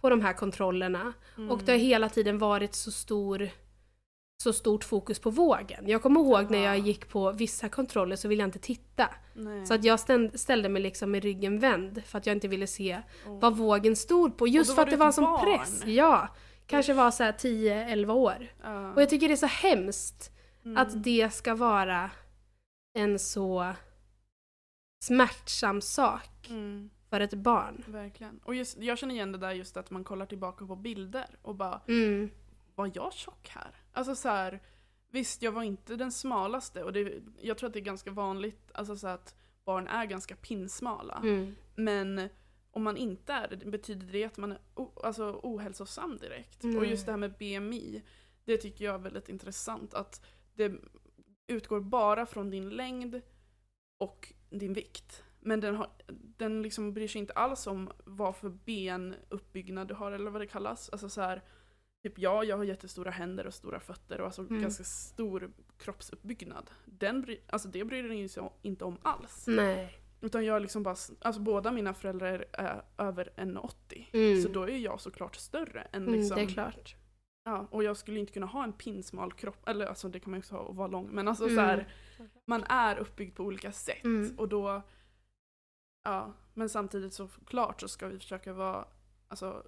på 0.00 0.10
de 0.10 0.20
här 0.20 0.32
kontrollerna. 0.32 1.12
Mm. 1.36 1.50
Och 1.50 1.62
det 1.62 1.72
har 1.72 1.78
hela 1.78 2.08
tiden 2.08 2.38
varit 2.38 2.74
så 2.74 2.92
stor 2.92 3.50
så 4.42 4.52
stort 4.52 4.84
fokus 4.84 5.18
på 5.18 5.30
vågen. 5.30 5.88
Jag 5.88 6.02
kommer 6.02 6.20
ihåg 6.20 6.50
när 6.50 6.58
jag 6.58 6.78
gick 6.78 7.08
på 7.08 7.32
vissa 7.32 7.68
kontroller 7.68 8.16
så 8.16 8.28
ville 8.28 8.42
jag 8.42 8.48
inte 8.48 8.58
titta. 8.58 9.08
Nej. 9.34 9.66
Så 9.66 9.74
att 9.74 9.84
jag 9.84 10.00
ställde 10.34 10.68
mig 10.68 10.82
liksom 10.82 11.10
med 11.10 11.22
ryggen 11.22 11.58
vänd 11.58 12.04
för 12.04 12.18
att 12.18 12.26
jag 12.26 12.36
inte 12.36 12.48
ville 12.48 12.66
se 12.66 13.02
oh. 13.26 13.40
vad 13.40 13.56
vågen 13.56 13.96
stod 13.96 14.36
på. 14.36 14.48
Just 14.48 14.74
för 14.74 14.82
att 14.82 14.90
det 14.90 14.96
var 14.96 15.06
en 15.06 15.12
sån 15.12 15.40
press. 15.40 15.82
Ja. 15.86 16.28
Kanske 16.66 16.94
var 16.94 17.10
så 17.10 17.22
10-11 17.22 18.10
år. 18.10 18.48
Uh. 18.64 18.90
Och 18.90 19.02
jag 19.02 19.08
tycker 19.08 19.28
det 19.28 19.34
är 19.34 19.36
så 19.36 19.46
hemskt 19.46 20.32
mm. 20.64 20.76
att 20.76 21.04
det 21.04 21.30
ska 21.32 21.54
vara 21.54 22.10
en 22.98 23.18
så 23.18 23.72
smärtsam 25.04 25.80
sak 25.80 26.48
mm. 26.48 26.90
för 27.10 27.20
ett 27.20 27.34
barn. 27.34 27.84
Verkligen. 27.86 28.38
Och 28.44 28.54
just, 28.54 28.78
jag 28.78 28.98
känner 28.98 29.14
igen 29.14 29.32
det 29.32 29.38
där 29.38 29.52
just 29.52 29.76
att 29.76 29.90
man 29.90 30.04
kollar 30.04 30.26
tillbaka 30.26 30.66
på 30.66 30.76
bilder 30.76 31.26
och 31.42 31.54
bara 31.54 31.80
mm. 31.88 32.30
Var 32.76 32.90
jag 32.94 33.12
tjock 33.12 33.48
här? 33.48 33.70
Alltså 33.96 34.14
så 34.14 34.28
här, 34.28 34.60
visst 35.10 35.42
jag 35.42 35.52
var 35.52 35.62
inte 35.62 35.96
den 35.96 36.12
smalaste 36.12 36.84
och 36.84 36.92
det, 36.92 37.22
jag 37.40 37.58
tror 37.58 37.66
att 37.66 37.72
det 37.72 37.78
är 37.78 37.84
ganska 37.84 38.10
vanligt 38.10 38.70
alltså 38.74 38.96
så 38.96 39.08
att 39.08 39.34
barn 39.64 39.86
är 39.86 40.06
ganska 40.06 40.36
pinsmala. 40.36 41.20
Mm. 41.24 41.54
Men 41.74 42.28
om 42.70 42.82
man 42.82 42.96
inte 42.96 43.32
är 43.32 43.48
det, 43.48 43.56
betyder 43.56 44.06
det 44.06 44.24
att 44.24 44.36
man 44.36 44.52
är 44.52 44.58
o, 44.74 45.00
alltså, 45.04 45.40
ohälsosam 45.42 46.16
direkt? 46.16 46.64
Mm. 46.64 46.78
Och 46.78 46.86
just 46.86 47.06
det 47.06 47.12
här 47.12 47.18
med 47.18 47.36
BMI, 47.38 48.02
det 48.44 48.56
tycker 48.56 48.84
jag 48.84 48.94
är 48.94 48.98
väldigt 48.98 49.28
intressant. 49.28 49.94
Att 49.94 50.26
det 50.54 50.72
utgår 51.46 51.80
bara 51.80 52.26
från 52.26 52.50
din 52.50 52.70
längd 52.70 53.20
och 53.98 54.32
din 54.50 54.72
vikt. 54.72 55.22
Men 55.40 55.60
den, 55.60 55.76
har, 55.76 55.90
den 56.36 56.62
liksom 56.62 56.92
bryr 56.92 57.08
sig 57.08 57.18
inte 57.18 57.32
alls 57.32 57.66
om 57.66 57.90
vad 58.04 58.36
för 58.36 58.48
benuppbyggnad 58.48 59.88
du 59.88 59.94
har 59.94 60.12
eller 60.12 60.30
vad 60.30 60.40
det 60.40 60.46
kallas. 60.46 60.90
Alltså 60.90 61.08
så 61.08 61.20
här, 61.20 61.42
Typ 62.06 62.18
ja, 62.18 62.44
jag 62.44 62.56
har 62.56 62.64
jättestora 62.64 63.10
händer 63.10 63.46
och 63.46 63.54
stora 63.54 63.80
fötter 63.80 64.20
och 64.20 64.26
alltså 64.26 64.42
mm. 64.42 64.62
ganska 64.62 64.84
stor 64.84 65.50
kroppsuppbyggnad. 65.78 66.70
Den 66.84 67.20
bry, 67.20 67.40
alltså 67.46 67.68
det 67.68 67.84
bryr 67.84 68.02
den 68.02 68.28
sig 68.28 68.42
inte 68.62 68.84
om 68.84 68.98
alls. 69.02 69.44
Nej. 69.46 69.98
Utan 70.20 70.44
jag 70.44 70.62
liksom 70.62 70.82
bara, 70.82 70.96
alltså 71.20 71.40
båda 71.40 71.72
mina 71.72 71.94
föräldrar 71.94 72.44
är 72.52 72.82
över 72.98 73.32
1,80. 73.36 74.06
Mm. 74.12 74.42
Så 74.42 74.48
då 74.48 74.62
är 74.62 74.76
jag 74.76 75.00
såklart 75.00 75.36
större 75.36 75.80
än 75.80 76.04
liksom. 76.04 76.14
Mm, 76.14 76.28
det 76.28 76.34
är 76.34 76.46
liksom- 76.46 76.54
klart. 76.54 76.96
Ja, 77.44 77.66
och 77.70 77.84
jag 77.84 77.96
skulle 77.96 78.20
inte 78.20 78.32
kunna 78.32 78.46
ha 78.46 78.64
en 78.64 78.72
pinsmal 78.72 79.32
kropp, 79.32 79.68
eller 79.68 79.86
alltså 79.86 80.08
det 80.08 80.20
kan 80.20 80.30
man 80.30 80.38
ju 80.38 80.40
också 80.40 80.54
ha 80.54 80.62
och 80.62 80.76
vara 80.76 80.88
lång. 80.88 81.08
Men 81.12 81.28
alltså 81.28 81.44
mm. 81.44 81.56
så 81.56 81.60
här, 81.60 81.88
man 82.44 82.64
är 82.64 82.98
uppbyggd 82.98 83.36
på 83.36 83.44
olika 83.44 83.72
sätt. 83.72 84.04
Mm. 84.04 84.38
Och 84.38 84.48
då, 84.48 84.82
ja, 86.04 86.32
men 86.54 86.68
samtidigt 86.68 87.14
så 87.14 87.28
klart 87.46 87.80
så 87.80 87.88
ska 87.88 88.08
vi 88.08 88.18
försöka 88.18 88.52
vara, 88.52 88.88
alltså 89.28 89.62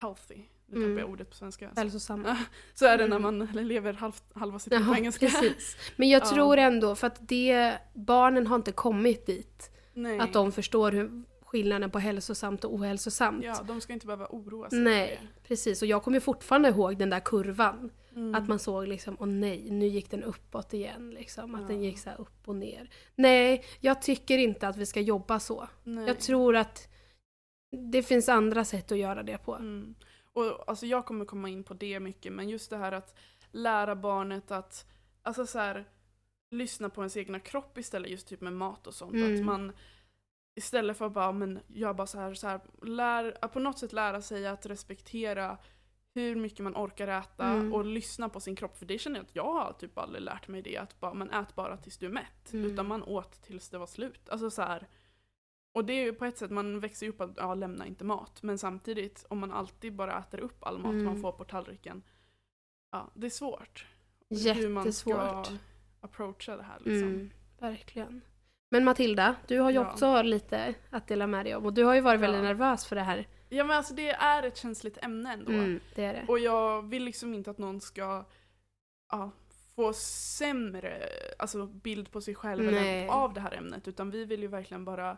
healthy. 0.00 0.44
Nu 0.68 0.74
tappar 0.74 0.90
jag 0.90 0.98
mm. 0.98 1.10
ordet 1.10 1.30
på 1.30 1.36
svenska. 1.36 1.70
Hälsosam. 1.76 2.26
så 2.74 2.86
är 2.86 2.98
det 2.98 3.06
när 3.06 3.16
mm. 3.16 3.38
man 3.38 3.66
lever 3.68 3.92
halv, 3.92 4.12
halva 4.34 4.58
sitt 4.58 4.72
liv 4.72 4.86
på 4.86 4.94
engelska. 4.96 5.26
Precis. 5.26 5.76
Men 5.96 6.08
jag 6.08 6.26
tror 6.26 6.56
ändå, 6.56 6.94
för 6.94 7.06
att 7.06 7.28
det, 7.28 7.78
barnen 7.94 8.46
har 8.46 8.56
inte 8.56 8.72
kommit 8.72 9.26
dit. 9.26 9.70
Nej. 9.94 10.18
Att 10.18 10.32
de 10.32 10.52
förstår 10.52 10.92
hur 10.92 11.22
skillnaden 11.46 11.90
på 11.90 11.98
hälsosamt 11.98 12.64
och 12.64 12.74
ohälsosamt. 12.74 13.44
Ja, 13.44 13.62
de 13.66 13.80
ska 13.80 13.92
inte 13.92 14.06
behöva 14.06 14.26
oroa 14.26 14.70
sig. 14.70 14.78
Nej, 14.78 15.20
precis. 15.48 15.82
Och 15.82 15.88
jag 15.88 16.02
kommer 16.02 16.20
fortfarande 16.20 16.68
ihåg 16.68 16.98
den 16.98 17.10
där 17.10 17.20
kurvan. 17.20 17.90
Mm. 18.14 18.34
Att 18.34 18.48
man 18.48 18.58
såg 18.58 18.88
liksom, 18.88 19.16
åh 19.20 19.26
nej, 19.26 19.70
nu 19.70 19.86
gick 19.86 20.10
den 20.10 20.22
uppåt 20.22 20.74
igen. 20.74 21.10
Liksom. 21.10 21.54
Att 21.54 21.68
den 21.68 21.82
Ja. 21.82 21.88
gick 21.88 21.98
så 21.98 22.10
upp 22.18 22.48
och 22.48 22.56
ner. 22.56 22.90
Nej, 23.14 23.64
jag 23.80 24.02
tycker 24.02 24.38
inte 24.38 24.68
att 24.68 24.76
vi 24.76 24.86
ska 24.86 25.00
jobba 25.00 25.40
så. 25.40 25.68
Nej. 25.84 26.06
Jag 26.06 26.20
tror 26.20 26.56
att 26.56 26.88
det 27.90 28.02
finns 28.02 28.28
andra 28.28 28.64
sätt 28.64 28.92
att 28.92 28.98
göra 28.98 29.22
det 29.22 29.38
på. 29.38 29.54
Mm. 29.54 29.94
Och 30.36 30.68
alltså 30.68 30.86
jag 30.86 31.06
kommer 31.06 31.24
komma 31.24 31.48
in 31.48 31.64
på 31.64 31.74
det 31.74 32.00
mycket, 32.00 32.32
men 32.32 32.48
just 32.48 32.70
det 32.70 32.76
här 32.76 32.92
att 32.92 33.14
lära 33.50 33.96
barnet 33.96 34.50
att, 34.50 34.86
alltså 35.22 35.46
så 35.46 35.58
här, 35.58 35.84
lyssna 36.50 36.88
på 36.90 37.00
ens 37.00 37.16
egna 37.16 37.40
kropp 37.40 37.78
istället 37.78 38.10
just 38.10 38.28
typ 38.28 38.40
med 38.40 38.52
mat 38.52 38.86
och 38.86 38.94
sånt. 38.94 39.14
Mm. 39.14 39.34
Att 39.34 39.44
man 39.44 39.72
istället 40.54 40.96
för 40.96 41.06
att 41.06 41.12
bara, 41.12 41.32
men 41.32 41.58
jag 41.66 41.96
bara 41.96 42.06
så 42.06 42.18
här, 42.18 42.34
så 42.34 42.46
här 42.46 42.60
lär, 42.82 43.36
att 43.40 43.52
på 43.52 43.60
något 43.60 43.78
sätt 43.78 43.92
lära 43.92 44.22
sig 44.22 44.46
att 44.46 44.66
respektera 44.66 45.58
hur 46.14 46.36
mycket 46.36 46.60
man 46.60 46.76
orkar 46.76 47.08
äta 47.08 47.44
Mm. 47.44 47.72
och 47.72 47.84
lyssna 47.84 48.28
på 48.28 48.40
sin 48.40 48.56
kropp. 48.56 48.78
För 48.78 48.86
det 48.86 48.98
känner 48.98 49.16
jag 49.16 49.24
att 49.24 49.36
jag 49.36 49.52
har 49.52 49.72
typ 49.72 49.98
aldrig 49.98 50.22
lärt 50.22 50.48
mig 50.48 50.62
det, 50.62 50.76
att 50.76 51.00
bara, 51.00 51.14
man 51.14 51.30
ät 51.30 51.54
bara 51.54 51.76
tills 51.76 51.98
du 51.98 52.06
är 52.06 52.10
mätt. 52.10 52.52
Mm. 52.52 52.70
Utan 52.70 52.88
man 52.88 53.02
åt 53.02 53.42
tills 53.42 53.68
det 53.68 53.78
var 53.78 53.86
slut. 53.86 54.28
Alltså 54.28 54.50
så 54.50 54.62
här, 54.62 54.86
och 55.76 55.84
det 55.84 55.92
är 55.92 56.04
ju 56.04 56.12
på 56.12 56.24
ett 56.24 56.38
sätt, 56.38 56.50
man 56.50 56.80
växer 56.80 57.06
ju 57.06 57.12
upp 57.12 57.20
att 57.20 57.30
ja, 57.36 57.54
lämna 57.54 57.86
inte 57.86 58.04
mat. 58.04 58.42
Men 58.42 58.58
samtidigt, 58.58 59.26
om 59.28 59.38
man 59.38 59.50
alltid 59.52 59.94
bara 59.94 60.18
äter 60.18 60.40
upp 60.40 60.56
all 60.64 60.78
mat 60.78 60.90
Mm. 60.92 61.04
man 61.04 61.20
får 61.20 61.32
på 61.32 61.44
tallriken. 61.44 62.02
Ja, 62.92 63.10
det 63.14 63.26
är 63.26 63.30
svårt. 63.30 63.86
Hur 64.30 64.68
man 64.68 64.92
ska 64.92 65.10
Jättesvårt. 65.10 65.60
approacha 66.00 66.56
det 66.56 66.62
här 66.62 66.78
liksom. 66.78 67.08
Mm, 67.08 67.30
verkligen. 67.58 68.20
Men 68.70 68.84
Matilda, 68.84 69.36
du 69.46 69.58
har 69.58 69.70
ju 69.70 69.76
Ja. 69.76 69.90
också 69.92 70.22
lite 70.22 70.74
att 70.90 71.08
dela 71.08 71.26
med 71.26 71.46
dig 71.46 71.54
om 71.56 71.64
och 71.66 71.72
du 71.72 71.84
har 71.84 71.94
ju 71.94 72.00
varit 72.00 72.20
Ja. 72.20 72.26
väldigt 72.26 72.42
nervös 72.42 72.86
för 72.86 72.96
det 72.96 73.02
här. 73.02 73.28
Ja 73.48 73.64
men 73.64 73.76
alltså 73.76 73.94
det 73.94 74.10
är 74.10 74.42
ett 74.42 74.56
känsligt 74.56 74.98
ämne 75.04 75.32
ändå. 75.32 75.52
Mm, 75.52 75.80
det 75.94 76.04
är 76.04 76.12
det. 76.12 76.24
Och 76.28 76.38
jag 76.38 76.82
vill 76.88 77.04
liksom 77.04 77.34
inte 77.34 77.50
att 77.50 77.58
någon 77.58 77.80
ska 77.80 78.24
ja, 79.12 79.30
få 79.76 79.92
sämre 79.92 81.08
alltså, 81.38 81.66
bild 81.66 82.10
på 82.10 82.20
sig 82.20 82.34
själv 82.34 82.68
av 83.10 83.34
det 83.34 83.40
här 83.40 83.54
ämnet. 83.54 83.88
Utan 83.88 84.10
vi 84.10 84.24
vill 84.24 84.40
ju 84.42 84.48
verkligen 84.48 84.84
bara 84.84 85.16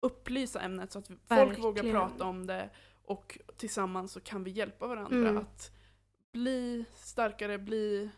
upplysa 0.00 0.60
ämnet 0.60 0.92
så 0.92 0.98
att 0.98 1.06
folk 1.06 1.20
Verkligen. 1.28 1.62
vågar 1.62 1.82
prata 1.92 2.24
om 2.24 2.46
det. 2.46 2.70
Och 3.04 3.38
tillsammans 3.56 4.12
så 4.12 4.20
kan 4.20 4.44
vi 4.44 4.50
hjälpa 4.50 4.86
varandra 4.86 5.16
Mm. 5.28 5.38
att 5.38 5.70
bli 6.32 6.84
starkare, 6.94 7.58
bli, 7.58 8.10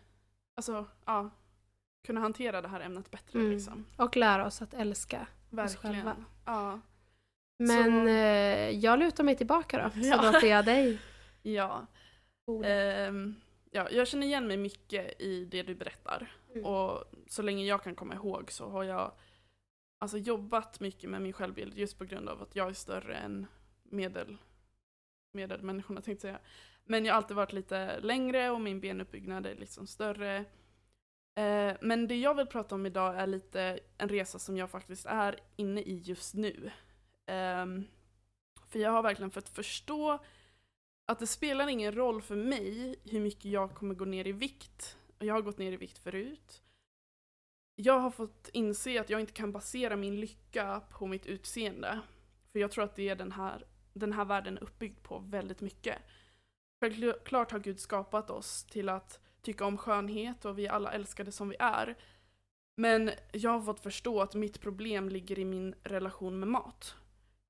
alltså 0.54 0.86
ja, 1.04 1.30
kunna 2.06 2.20
hantera 2.20 2.62
det 2.62 2.68
här 2.68 2.80
ämnet 2.80 3.10
bättre 3.10 3.38
Mm. 3.38 3.50
liksom. 3.52 3.86
Och 3.96 4.16
lära 4.16 4.46
oss 4.46 4.62
att 4.62 4.74
älska. 4.74 5.26
Verkligen. 5.50 5.94
själva. 5.94 6.16
Ja. 6.46 6.80
Men 7.58 8.04
Så- 8.06 8.08
eh, 8.10 8.70
jag 8.70 8.98
lutar 8.98 9.24
mig 9.24 9.36
tillbaka 9.36 9.82
då, 9.94 10.00
så 10.02 10.06
Ja. 10.08 10.22
låter 10.32 10.46
jag 10.46 10.64
dig. 10.64 10.98
ja. 11.42 11.86
Ehm, 12.64 13.34
ja, 13.70 13.88
jag 13.90 14.08
känner 14.08 14.26
igen 14.26 14.46
mig 14.46 14.56
mycket 14.56 15.20
i 15.20 15.44
det 15.44 15.62
du 15.62 15.74
berättar. 15.74 16.32
Mm. 16.54 16.64
Och 16.66 17.04
så 17.28 17.42
länge 17.42 17.64
jag 17.64 17.82
kan 17.82 17.94
komma 17.94 18.14
ihåg 18.14 18.52
så 18.52 18.68
har 18.68 18.84
jag 18.84 19.12
alltså, 20.00 20.18
jobbat 20.18 20.80
mycket 20.80 21.10
med 21.10 21.22
min 21.22 21.32
självbild 21.32 21.78
just 21.78 21.98
på 21.98 22.04
grund 22.04 22.28
av 22.28 22.42
att 22.42 22.56
jag 22.56 22.68
är 22.68 22.72
större 22.72 23.16
än 23.16 23.46
medel, 23.82 24.36
medelmänniskorna 25.32 26.00
tänkte 26.00 26.26
jag 26.26 26.34
säga. 26.34 26.48
Men 26.84 27.04
jag 27.04 27.14
har 27.14 27.16
alltid 27.16 27.36
varit 27.36 27.52
lite 27.52 28.00
längre 28.00 28.50
och 28.50 28.60
min 28.60 28.80
benuppbyggnad 28.80 29.46
är 29.46 29.54
liksom 29.54 29.86
större. 29.86 30.36
Eh, 31.34 31.76
men 31.80 32.08
det 32.08 32.16
jag 32.16 32.34
vill 32.34 32.46
prata 32.46 32.74
om 32.74 32.86
idag 32.86 33.16
är 33.16 33.26
lite 33.26 33.80
en 33.98 34.08
resa 34.08 34.38
som 34.38 34.56
jag 34.56 34.70
faktiskt 34.70 35.06
är 35.06 35.40
inne 35.56 35.80
i 35.80 35.98
just 35.98 36.34
nu. 36.34 36.70
Eh, 37.26 37.66
för 38.68 38.78
jag 38.78 38.90
har 38.90 39.02
verkligen 39.02 39.30
fått 39.30 39.48
förstå 39.48 40.18
att 41.06 41.18
det 41.18 41.26
spelar 41.26 41.68
ingen 41.68 41.94
roll 41.94 42.22
för 42.22 42.36
mig 42.36 42.96
hur 43.04 43.20
mycket 43.20 43.44
jag 43.44 43.74
kommer 43.74 43.94
gå 43.94 44.04
ner 44.04 44.26
i 44.26 44.32
vikt. 44.32 44.96
Och 45.18 45.24
Jag 45.24 45.34
har 45.34 45.42
gått 45.42 45.58
ner 45.58 45.72
i 45.72 45.76
vikt 45.76 45.98
förut. 45.98 46.62
Jag 47.82 47.98
har 47.98 48.10
fått 48.10 48.50
inse 48.52 49.00
att 49.00 49.10
jag 49.10 49.20
inte 49.20 49.32
kan 49.32 49.52
basera 49.52 49.96
min 49.96 50.20
lycka 50.20 50.82
på 50.90 51.06
mitt 51.06 51.26
utseende. 51.26 52.00
För 52.52 52.58
jag 52.58 52.70
tror 52.70 52.84
att 52.84 52.96
det 52.96 53.08
är 53.08 53.16
den 53.16 53.32
här, 53.32 53.64
den 53.92 54.12
här 54.12 54.24
världen 54.24 54.56
är 54.56 54.62
uppbyggd 54.62 55.02
på 55.02 55.18
väldigt 55.18 55.60
mycket. 55.60 55.98
Självklart 56.80 57.52
har 57.52 57.58
Gud 57.58 57.80
skapat 57.80 58.30
oss 58.30 58.64
till 58.64 58.88
att 58.88 59.20
tycka 59.42 59.64
om 59.64 59.78
skönhet 59.78 60.44
och 60.44 60.58
vi 60.58 60.66
är 60.66 60.70
alla 60.70 60.92
älskade 60.92 61.32
som 61.32 61.48
vi 61.48 61.56
är. 61.58 61.96
Men 62.76 63.10
jag 63.32 63.50
har 63.50 63.60
fått 63.60 63.80
förstå 63.80 64.20
att 64.20 64.34
mitt 64.34 64.60
problem 64.60 65.08
ligger 65.08 65.38
i 65.38 65.44
min 65.44 65.74
relation 65.82 66.38
med 66.38 66.48
mat. 66.48 66.96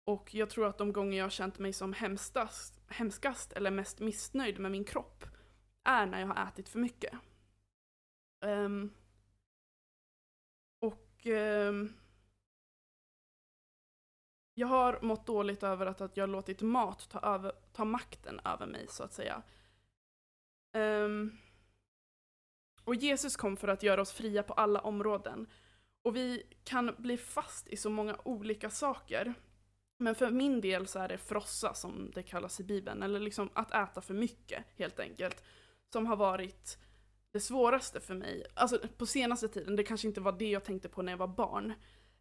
Och 0.05 0.35
jag 0.35 0.51
tror 0.51 0.67
att 0.67 0.79
de 0.79 0.93
gånger 0.93 1.19
jag 1.19 1.25
har 1.25 1.31
känt 1.31 1.59
mig 1.59 1.73
som 1.73 1.93
hemskast, 1.93 2.81
hemskast 2.89 3.53
eller 3.53 3.71
mest 3.71 4.01
missnöjd 4.01 4.59
med 4.59 4.71
min 4.71 4.85
kropp 4.85 5.25
är 5.85 6.07
när 6.07 6.21
jag 6.21 6.27
har 6.27 6.49
ätit 6.49 6.69
för 6.69 6.79
mycket. 6.79 7.15
Um, 8.45 8.93
och 11.21 11.27
ehm, 11.27 11.93
jag 14.55 14.67
har 14.67 14.99
mått 15.03 15.27
dåligt 15.27 15.63
över 15.63 15.87
att, 15.87 16.01
att 16.01 16.17
jag 16.17 16.23
har 16.23 16.29
låtit 16.29 16.63
mat 16.63 17.09
ta, 17.11 17.21
över, 17.21 17.53
ta 17.73 17.85
makten 17.85 18.41
över 18.45 18.67
mig 18.67 18.87
så 18.89 19.03
att 19.03 19.13
säga. 19.13 19.43
Um, 20.77 21.39
och 22.85 22.95
Jesus 22.95 23.37
kom 23.37 23.57
för 23.57 23.69
att 23.69 23.83
göra 23.83 24.01
oss 24.01 24.13
fria 24.13 24.43
på 24.43 24.53
alla 24.53 24.81
områden. 24.81 25.47
Och 26.03 26.17
vi 26.17 26.43
kan 26.65 26.95
bli 26.99 27.17
fast 27.17 27.69
i 27.69 27.77
så 27.77 27.91
många 27.91 28.17
olika 28.25 28.71
saker. 28.71 29.35
Men 29.99 30.15
för 30.15 30.31
min 30.31 30.61
del 30.61 30.87
så 30.87 30.99
är 30.99 31.09
det 31.09 31.19
frossa 31.19 31.75
som 31.75 32.11
det 32.15 32.23
kallas 32.23 32.61
i 32.61 32.65
Bibeln, 32.65 33.03
eller 33.03 33.21
liksom 33.21 33.51
att 33.55 33.75
äta 33.75 34.01
för 34.01 34.15
mycket 34.15 34.65
helt 34.77 35.01
enkelt. 35.01 35.45
Som 35.93 36.07
har 36.07 36.17
varit 36.17 36.79
det 37.33 37.41
svåraste 37.41 38.01
för 38.01 38.15
mig. 38.15 38.47
Alltså 38.55 38.79
på 38.97 39.07
senaste 39.07 39.49
tiden, 39.49 39.77
det 39.77 39.85
kanske 39.85 40.09
inte 40.09 40.21
var 40.21 40.33
det 40.33 40.51
jag 40.51 40.65
tänkte 40.65 40.89
på 40.89 41.03
när 41.03 41.13
jag 41.13 41.19
var 41.19 41.29
barn. 41.29 41.73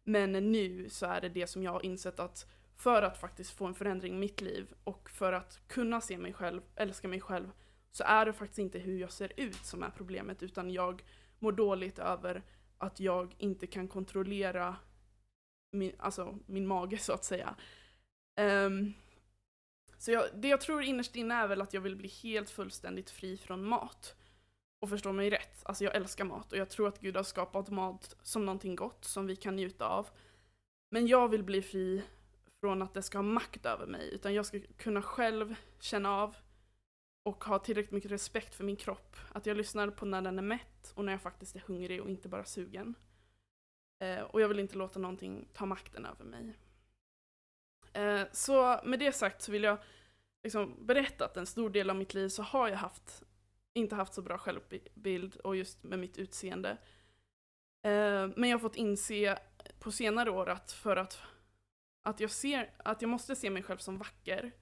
Men 0.04 0.32
nu 0.32 0.88
så 0.88 1.06
är 1.06 1.20
det 1.20 1.28
det 1.28 1.46
som 1.46 1.62
jag 1.62 1.72
har 1.72 1.84
insett 1.84 2.20
att 2.20 2.46
för 2.76 3.02
att 3.02 3.18
faktiskt 3.18 3.50
få 3.50 3.66
en 3.66 3.74
förändring 3.74 4.14
i 4.14 4.18
mitt 4.18 4.40
liv 4.40 4.74
och 4.84 5.10
för 5.10 5.32
att 5.32 5.60
kunna 5.66 6.00
se 6.00 6.18
mig 6.18 6.32
själv, 6.32 6.60
älska 6.76 7.08
mig 7.08 7.20
själv, 7.20 7.50
så 7.90 8.04
är 8.04 8.26
det 8.26 8.32
faktiskt 8.32 8.58
inte 8.58 8.78
hur 8.78 8.98
jag 8.98 9.12
ser 9.12 9.32
ut 9.36 9.64
som 9.64 9.82
är 9.82 9.90
problemet 9.90 10.42
utan 10.42 10.70
jag 10.70 11.04
mår 11.38 11.52
dåligt 11.52 11.98
över 11.98 12.42
att 12.78 13.00
jag 13.00 13.34
inte 13.38 13.66
kan 13.66 13.88
kontrollera 13.88 14.76
min, 15.72 15.92
alltså 15.98 16.38
min 16.46 16.66
mage 16.66 16.98
så 16.98 17.12
att 17.12 17.24
säga. 17.24 17.54
Um, 18.40 18.94
så 19.98 20.10
jag, 20.10 20.24
det 20.34 20.48
jag 20.48 20.60
tror 20.60 20.82
innerst 20.82 21.16
inne 21.16 21.34
är 21.34 21.48
väl 21.48 21.60
att 21.60 21.74
jag 21.74 21.80
vill 21.80 21.96
bli 21.96 22.08
helt 22.08 22.50
fullständigt 22.50 23.10
fri 23.10 23.36
från 23.36 23.64
mat. 23.64 24.16
Och 24.80 24.88
förstå 24.88 25.12
mig 25.12 25.30
rätt, 25.30 25.62
alltså 25.62 25.84
jag 25.84 25.94
älskar 25.94 26.24
mat 26.24 26.52
och 26.52 26.58
jag 26.58 26.70
tror 26.70 26.88
att 26.88 27.00
Gud 27.00 27.16
har 27.16 27.22
skapat 27.22 27.70
mat 27.70 28.16
som 28.22 28.44
någonting 28.44 28.76
gott 28.76 29.04
som 29.04 29.26
vi 29.26 29.36
kan 29.36 29.56
njuta 29.56 29.88
av. 29.88 30.08
Men 30.90 31.06
jag 31.06 31.28
vill 31.28 31.42
bli 31.42 31.62
fri 31.62 32.02
från 32.60 32.82
att 32.82 32.94
det 32.94 33.02
ska 33.02 33.18
ha 33.18 33.22
makt 33.22 33.66
över 33.66 33.86
mig, 33.86 34.14
utan 34.14 34.34
jag 34.34 34.46
ska 34.46 34.60
kunna 34.76 35.02
själv 35.02 35.54
känna 35.80 36.10
av 36.10 36.36
och 37.22 37.44
ha 37.44 37.58
tillräckligt 37.58 37.92
mycket 37.92 38.10
respekt 38.10 38.54
för 38.54 38.64
min 38.64 38.76
kropp. 38.76 39.16
Att 39.32 39.46
jag 39.46 39.56
lyssnar 39.56 39.90
på 39.90 40.06
när 40.06 40.22
den 40.22 40.38
är 40.38 40.42
mätt 40.42 40.92
och 40.94 41.04
när 41.04 41.12
jag 41.12 41.22
faktiskt 41.22 41.56
är 41.56 41.60
hungrig 41.66 42.02
och 42.02 42.10
inte 42.10 42.28
bara 42.28 42.44
sugen. 42.44 42.94
Eh, 44.02 44.20
och 44.20 44.40
jag 44.40 44.48
vill 44.48 44.58
inte 44.58 44.76
låta 44.76 44.98
någonting 44.98 45.48
ta 45.52 45.66
makten 45.66 46.06
över 46.06 46.24
mig. 46.24 46.56
Eh, 47.92 48.22
så 48.32 48.80
med 48.84 48.98
det 48.98 49.12
sagt 49.12 49.42
så 49.42 49.52
vill 49.52 49.62
jag 49.62 49.78
liksom 50.42 50.86
berätta 50.86 51.24
att 51.24 51.36
en 51.36 51.46
stor 51.46 51.70
del 51.70 51.90
av 51.90 51.96
mitt 51.96 52.14
liv 52.14 52.28
så 52.28 52.42
har 52.42 52.68
jag 52.68 52.76
haft, 52.76 53.22
inte 53.74 53.94
haft 53.94 54.14
så 54.14 54.22
bra 54.22 54.38
självbild 54.38 55.36
och 55.36 55.56
just 55.56 55.82
med 55.82 55.98
mitt 55.98 56.18
utseende. 56.18 56.70
Eh, 57.82 58.28
men 58.36 58.44
jag 58.44 58.58
har 58.58 58.58
fått 58.58 58.76
inse 58.76 59.38
på 59.78 59.92
senare 59.92 60.30
år 60.30 60.48
att 60.48 60.72
för 60.72 60.96
att, 60.96 61.22
att, 62.02 62.20
jag 62.20 62.30
ser, 62.30 62.70
att 62.76 63.02
jag 63.02 63.08
måste 63.08 63.36
se 63.36 63.50
mig 63.50 63.62
själv 63.62 63.78
som 63.78 63.98
vacker. 63.98 64.52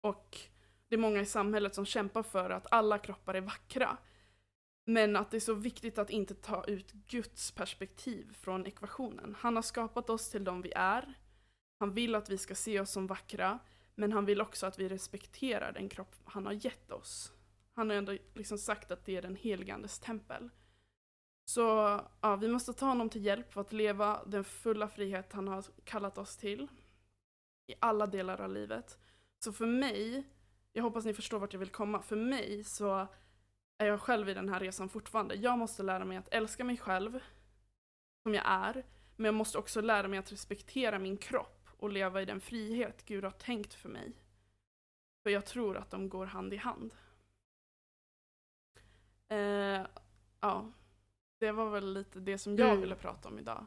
Och 0.00 0.38
det 0.88 0.94
är 0.94 0.98
många 0.98 1.20
i 1.20 1.26
samhället 1.26 1.74
som 1.74 1.86
kämpar 1.86 2.22
för 2.22 2.50
att 2.50 2.72
alla 2.72 2.98
kroppar 2.98 3.34
är 3.34 3.40
vackra. 3.40 3.96
Men 4.84 5.16
att 5.16 5.30
det 5.30 5.36
är 5.36 5.40
så 5.40 5.54
viktigt 5.54 5.98
att 5.98 6.10
inte 6.10 6.34
ta 6.34 6.64
ut 6.64 6.92
Guds 6.92 7.52
perspektiv 7.52 8.36
från 8.40 8.66
ekvationen. 8.66 9.36
Han 9.38 9.56
har 9.56 9.62
skapat 9.62 10.10
oss 10.10 10.30
till 10.30 10.44
de 10.44 10.62
vi 10.62 10.72
är. 10.76 11.14
Han 11.78 11.94
vill 11.94 12.14
att 12.14 12.30
vi 12.30 12.38
ska 12.38 12.54
se 12.54 12.80
oss 12.80 12.90
som 12.90 13.06
vackra. 13.06 13.58
Men 13.98 14.12
han 14.12 14.24
vill 14.24 14.40
också 14.40 14.66
att 14.66 14.78
vi 14.78 14.88
respekterar 14.88 15.72
den 15.72 15.88
kropp 15.88 16.14
han 16.24 16.46
har 16.46 16.52
gett 16.52 16.90
oss. 16.90 17.32
Han 17.74 17.90
har 17.90 17.96
ändå 17.96 18.16
liksom 18.34 18.58
sagt 18.58 18.90
att 18.90 19.04
det 19.04 19.16
är 19.16 19.22
den 19.22 19.36
helgandes 19.36 19.98
tempel. 19.98 20.50
Så 21.44 21.60
ja, 22.20 22.36
vi 22.36 22.48
måste 22.48 22.72
ta 22.72 22.86
honom 22.86 23.10
till 23.10 23.24
hjälp 23.24 23.52
för 23.52 23.60
att 23.60 23.72
leva 23.72 24.24
den 24.26 24.44
fulla 24.44 24.88
frihet 24.88 25.32
han 25.32 25.48
har 25.48 25.64
kallat 25.84 26.18
oss 26.18 26.36
till. 26.36 26.68
I 27.66 27.74
alla 27.78 28.06
delar 28.06 28.40
av 28.40 28.52
livet. 28.52 28.98
Så 29.38 29.52
för 29.52 29.66
mig, 29.66 30.26
jag 30.72 30.82
hoppas 30.82 31.04
ni 31.04 31.14
förstår 31.14 31.38
vart 31.38 31.52
jag 31.52 31.60
vill 31.60 31.70
komma, 31.70 32.02
för 32.02 32.16
mig 32.16 32.64
så 32.64 33.06
är 33.78 33.86
jag 33.86 34.00
själv 34.00 34.28
i 34.28 34.34
den 34.34 34.48
här 34.48 34.60
resan 34.60 34.88
fortfarande. 34.88 35.34
Jag 35.34 35.58
måste 35.58 35.82
lära 35.82 36.04
mig 36.04 36.16
att 36.16 36.28
älska 36.34 36.64
mig 36.64 36.76
själv 36.76 37.20
som 38.22 38.34
jag 38.34 38.44
är, 38.46 38.86
men 39.16 39.24
jag 39.24 39.34
måste 39.34 39.58
också 39.58 39.80
lära 39.80 40.08
mig 40.08 40.18
att 40.18 40.32
respektera 40.32 40.98
min 40.98 41.16
kropp 41.16 41.57
och 41.78 41.90
leva 41.90 42.22
i 42.22 42.24
den 42.24 42.40
frihet 42.40 43.04
Gud 43.06 43.24
har 43.24 43.30
tänkt 43.30 43.74
för 43.74 43.88
mig. 43.88 44.12
För 45.22 45.30
jag 45.30 45.46
tror 45.46 45.76
att 45.76 45.90
de 45.90 46.08
går 46.08 46.26
hand 46.26 46.54
i 46.54 46.56
hand. 46.56 46.94
Eh, 49.28 49.86
ja, 50.40 50.72
det 51.40 51.52
var 51.52 51.70
väl 51.70 51.92
lite 51.92 52.20
det 52.20 52.38
som 52.38 52.56
jag 52.56 52.68
Mm. 52.68 52.80
ville 52.80 52.94
prata 52.94 53.28
om 53.28 53.38
idag. 53.38 53.66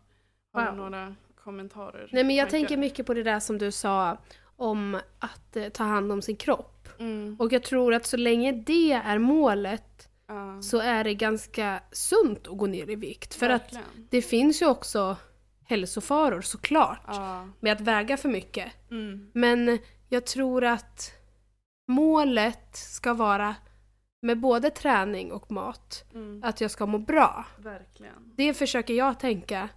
Har 0.54 0.66
Wow. 0.66 0.72
du 0.76 0.78
några 0.82 1.16
kommentarer? 1.36 2.10
Nej 2.12 2.24
men 2.24 2.36
jag 2.36 2.50
tankar? 2.50 2.58
tänker 2.68 2.78
mycket 2.78 3.06
på 3.06 3.14
det 3.14 3.24
där 3.24 3.40
som 3.40 3.58
du 3.58 3.72
sa 3.72 4.18
om 4.56 5.00
att 5.20 5.56
eh, 5.56 5.70
ta 5.70 5.84
hand 5.84 6.12
om 6.12 6.22
sin 6.22 6.36
kropp. 6.36 6.88
Mm. 7.00 7.36
Och 7.40 7.54
jag 7.54 7.64
tror 7.64 7.94
att 7.94 8.06
så 8.06 8.18
länge 8.18 8.52
det 8.52 8.92
är 8.92 9.18
målet 9.20 10.08
Ja, 10.28 10.62
så 10.62 10.80
är 10.80 11.04
det 11.04 11.14
ganska 11.16 11.84
sunt 11.92 12.48
att 12.48 12.58
gå 12.58 12.66
ner 12.68 12.90
i 12.90 12.96
vikt. 12.96 13.34
För 13.34 13.50
att 13.50 13.62
verkligen. 13.74 14.08
det 14.10 14.22
finns 14.22 14.62
ju 14.62 14.66
också 14.70 15.18
hälsofaror 15.72 16.42
såklart 16.42 17.02
Ja. 17.08 17.48
med 17.60 17.74
att 17.74 17.82
väga 17.82 18.18
för 18.18 18.30
mycket. 18.30 18.72
Mm. 18.92 19.32
Men 19.34 19.80
jag 20.10 20.26
tror 20.26 20.64
att 20.64 21.12
målet 21.88 22.76
ska 22.76 23.14
vara 23.14 23.56
med 24.22 24.40
både 24.40 24.70
träning 24.70 25.32
och 25.32 25.52
mat, 25.52 26.04
Mm. 26.14 26.42
att 26.44 26.62
jag 26.62 26.72
ska 26.72 26.86
må 26.86 26.98
bra. 26.98 27.46
Verkligen. 27.58 28.34
Det 28.36 28.54
försöker 28.54 28.94
jag 28.94 29.20
tänka 29.20 29.70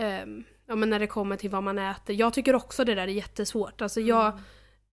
ehm, 0.00 0.44
ja, 0.66 0.74
men 0.74 0.90
när 0.90 0.98
det 0.98 1.06
kommer 1.06 1.36
till 1.36 1.50
vad 1.50 1.62
man 1.62 1.78
äter. 1.78 2.16
Jag 2.16 2.32
tycker 2.32 2.54
också 2.54 2.84
det 2.84 2.94
där 2.94 3.02
är 3.02 3.06
jättesvårt. 3.12 3.80
Alltså 3.82 4.00
jag 4.00 4.26
Mm. 4.32 4.40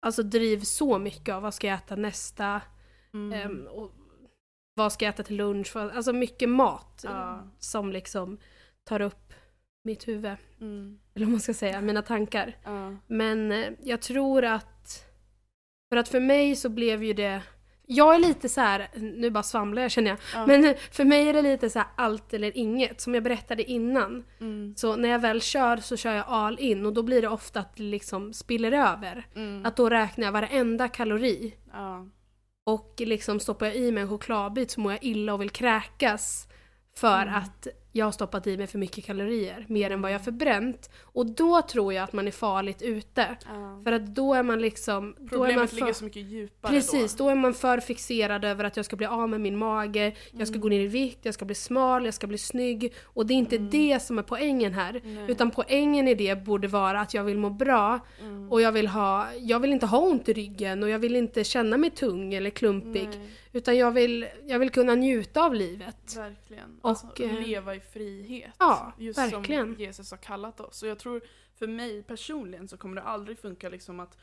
alltså, 0.02 0.24
drivs 0.24 0.70
så 0.70 1.00
mycket 1.00 1.36
av 1.36 1.42
vad 1.42 1.54
ska 1.54 1.68
jag 1.68 1.76
äta 1.78 1.96
nästa, 1.96 2.62
Mm. 3.14 3.34
ehm, 3.42 3.68
och 3.68 3.92
vad 4.74 4.94
ska 4.94 5.06
jag 5.06 5.14
äta 5.14 5.24
till 5.24 5.36
lunch. 5.36 5.76
Alltså 5.76 6.14
mycket 6.14 6.50
mat 6.50 7.02
Ja. 7.04 7.48
som 7.60 7.92
liksom 7.92 8.38
tar 8.84 9.02
upp 9.02 9.34
mitt 9.88 10.08
huvud. 10.08 10.36
Mm. 10.62 11.00
Eller 11.16 11.26
vad 11.26 11.32
man 11.32 11.40
ska 11.42 11.54
säga, 11.54 11.82
mina 11.82 12.02
tankar. 12.02 12.58
Ja. 12.64 12.96
Men 13.08 13.52
eh, 13.52 13.70
jag 13.84 14.02
tror 14.02 14.46
att... 14.46 15.04
För 15.90 15.98
att 15.98 16.10
för 16.10 16.20
mig 16.20 16.56
så 16.56 16.70
blev 16.70 17.04
ju 17.04 17.14
det... 17.14 17.42
Jag 17.90 18.16
är 18.16 18.20
lite 18.20 18.50
så 18.50 18.62
här, 18.62 18.90
nu 18.96 19.30
bara 19.30 19.44
svamlar 19.44 19.82
jag 19.82 19.92
känner 19.92 20.10
jag. 20.10 20.20
Ja. 20.34 20.46
Men 20.48 20.76
för 20.92 21.06
mig 21.06 21.30
är 21.30 21.34
det 21.34 21.42
lite 21.42 21.70
så 21.70 21.80
här 21.80 21.88
allt 21.96 22.34
eller 22.34 22.58
inget. 22.58 23.02
Som 23.02 23.14
jag 23.14 23.24
berättade 23.24 23.64
innan. 23.64 24.24
Mm. 24.40 24.74
Så 24.78 24.96
när 24.96 25.10
jag 25.10 25.20
väl 25.20 25.42
kör 25.42 25.78
så 25.78 25.98
kör 25.98 26.14
jag 26.14 26.26
all 26.28 26.60
in 26.60 26.86
och 26.86 26.94
då 26.94 27.04
blir 27.04 27.22
det 27.22 27.28
ofta 27.28 27.60
att 27.60 27.76
det 27.76 27.84
liksom 27.84 28.34
spiller 28.34 28.72
över. 28.72 29.26
Mm. 29.36 29.66
Att 29.66 29.76
då 29.76 29.90
räknar 29.90 30.26
jag 30.26 30.32
varenda 30.32 30.88
kalori. 30.88 31.56
Ja. 31.74 32.08
Och 32.66 32.94
liksom 32.98 33.40
stoppar 33.40 33.66
jag 33.66 33.76
i 33.76 33.92
mig 33.92 34.04
en 34.04 34.10
chokladbit 34.10 34.72
så 34.72 34.80
mår 34.82 34.92
jag 34.92 35.04
illa 35.04 35.34
och 35.34 35.42
vill 35.42 35.50
kräkas. 35.50 36.48
För 36.96 37.22
Mm. 37.22 37.36
att 37.36 37.68
jag 37.98 38.06
har 38.06 38.12
stoppat 38.12 38.48
i 38.48 38.58
mig 38.58 38.68
för 38.68 38.78
mycket 38.78 39.06
kalorier. 39.06 39.66
Mer 39.70 39.92
än 39.92 40.02
vad 40.02 40.12
jag 40.12 40.20
har 40.20 40.24
förbränt. 40.24 40.90
Och 41.02 41.26
då 41.26 41.62
tror 41.62 41.94
jag 41.94 42.04
att 42.04 42.14
man 42.14 42.28
är 42.28 42.32
farligt 42.32 42.82
ute. 42.82 43.26
Ja. 43.46 43.82
För 43.84 43.92
att 43.92 44.06
då 44.16 44.34
är 44.34 44.44
man 44.44 44.62
liksom... 44.62 45.16
Då 45.20 45.24
är 45.24 45.38
man 45.38 45.48
Problemet 45.48 45.70
för, 45.70 45.76
ligger 45.78 45.94
så 45.94 46.04
mycket 46.04 46.22
djupare 46.26 46.72
Precis, 46.72 47.16
då. 47.16 47.24
då 47.24 47.30
är 47.30 47.36
man 47.36 47.54
för 47.54 47.80
fixerad 47.80 48.46
över 48.46 48.64
att 48.64 48.76
jag 48.78 48.86
ska 48.86 48.96
bli 48.96 49.06
av 49.06 49.30
med 49.30 49.42
min 49.42 49.58
mage, 49.58 50.14
jag 50.32 50.48
ska 50.48 50.54
Mm. 50.56 50.62
gå 50.62 50.70
ner 50.70 50.80
i 50.80 50.88
vikt, 50.88 51.20
jag 51.22 51.34
ska 51.34 51.46
bli 51.46 51.56
smal, 51.56 52.06
jag 52.06 52.14
ska 52.14 52.28
bli 52.28 52.38
snygg. 52.38 52.94
Och 53.04 53.26
det 53.26 53.34
är 53.34 53.36
inte 53.36 53.56
Mm. 53.56 53.70
det 53.70 54.00
som 54.00 54.20
är 54.20 54.24
poängen 54.24 54.74
här. 54.74 55.02
Nej. 55.06 55.26
Utan 55.32 55.52
poängen 55.52 56.08
i 56.08 56.16
det 56.16 56.44
borde 56.46 56.68
vara 56.68 57.02
att 57.02 57.14
jag 57.14 57.24
vill 57.24 57.38
må 57.38 57.50
bra 57.50 58.00
Mm. 58.22 58.52
och 58.52 58.62
jag 58.62 58.72
vill, 58.72 58.88
ha, 58.88 59.28
jag 59.40 59.60
vill 59.60 59.72
inte 59.74 59.86
ha 59.86 59.98
ont 60.00 60.30
i 60.30 60.34
ryggen 60.34 60.84
och 60.84 60.90
jag 60.90 61.00
vill 61.00 61.16
inte 61.16 61.44
känna 61.44 61.78
mig 61.78 61.90
tung 61.90 62.34
eller 62.34 62.50
klumpig. 62.50 63.10
Nej, 63.10 63.30
Utan 63.58 63.78
jag 63.78 63.92
vill, 63.92 64.28
jag 64.46 64.60
vill 64.60 64.70
kunna 64.70 64.96
njuta 64.96 65.46
av 65.46 65.54
livet. 65.56 66.16
verkligen. 66.18 66.80
Och, 66.82 66.90
alltså, 66.90 67.24
eh, 67.24 67.42
leva 67.42 67.76
i 67.76 67.80
frihet. 67.80 68.56
Ja, 68.60 68.94
just 68.98 69.18
verkligen. 69.20 69.74
som 69.76 69.84
Jesus 69.84 70.12
har 70.12 70.18
kallat 70.18 70.60
oss. 70.60 70.84
Och 70.84 70.90
jag 70.90 71.00
tror 71.00 71.22
för 71.56 71.68
mig 71.68 72.04
personligen 72.04 72.68
så 72.68 72.78
kommer 72.78 72.96
det 72.96 73.02
aldrig 73.02 73.40
funka 73.40 73.70
liksom 73.70 74.00
att, 74.00 74.18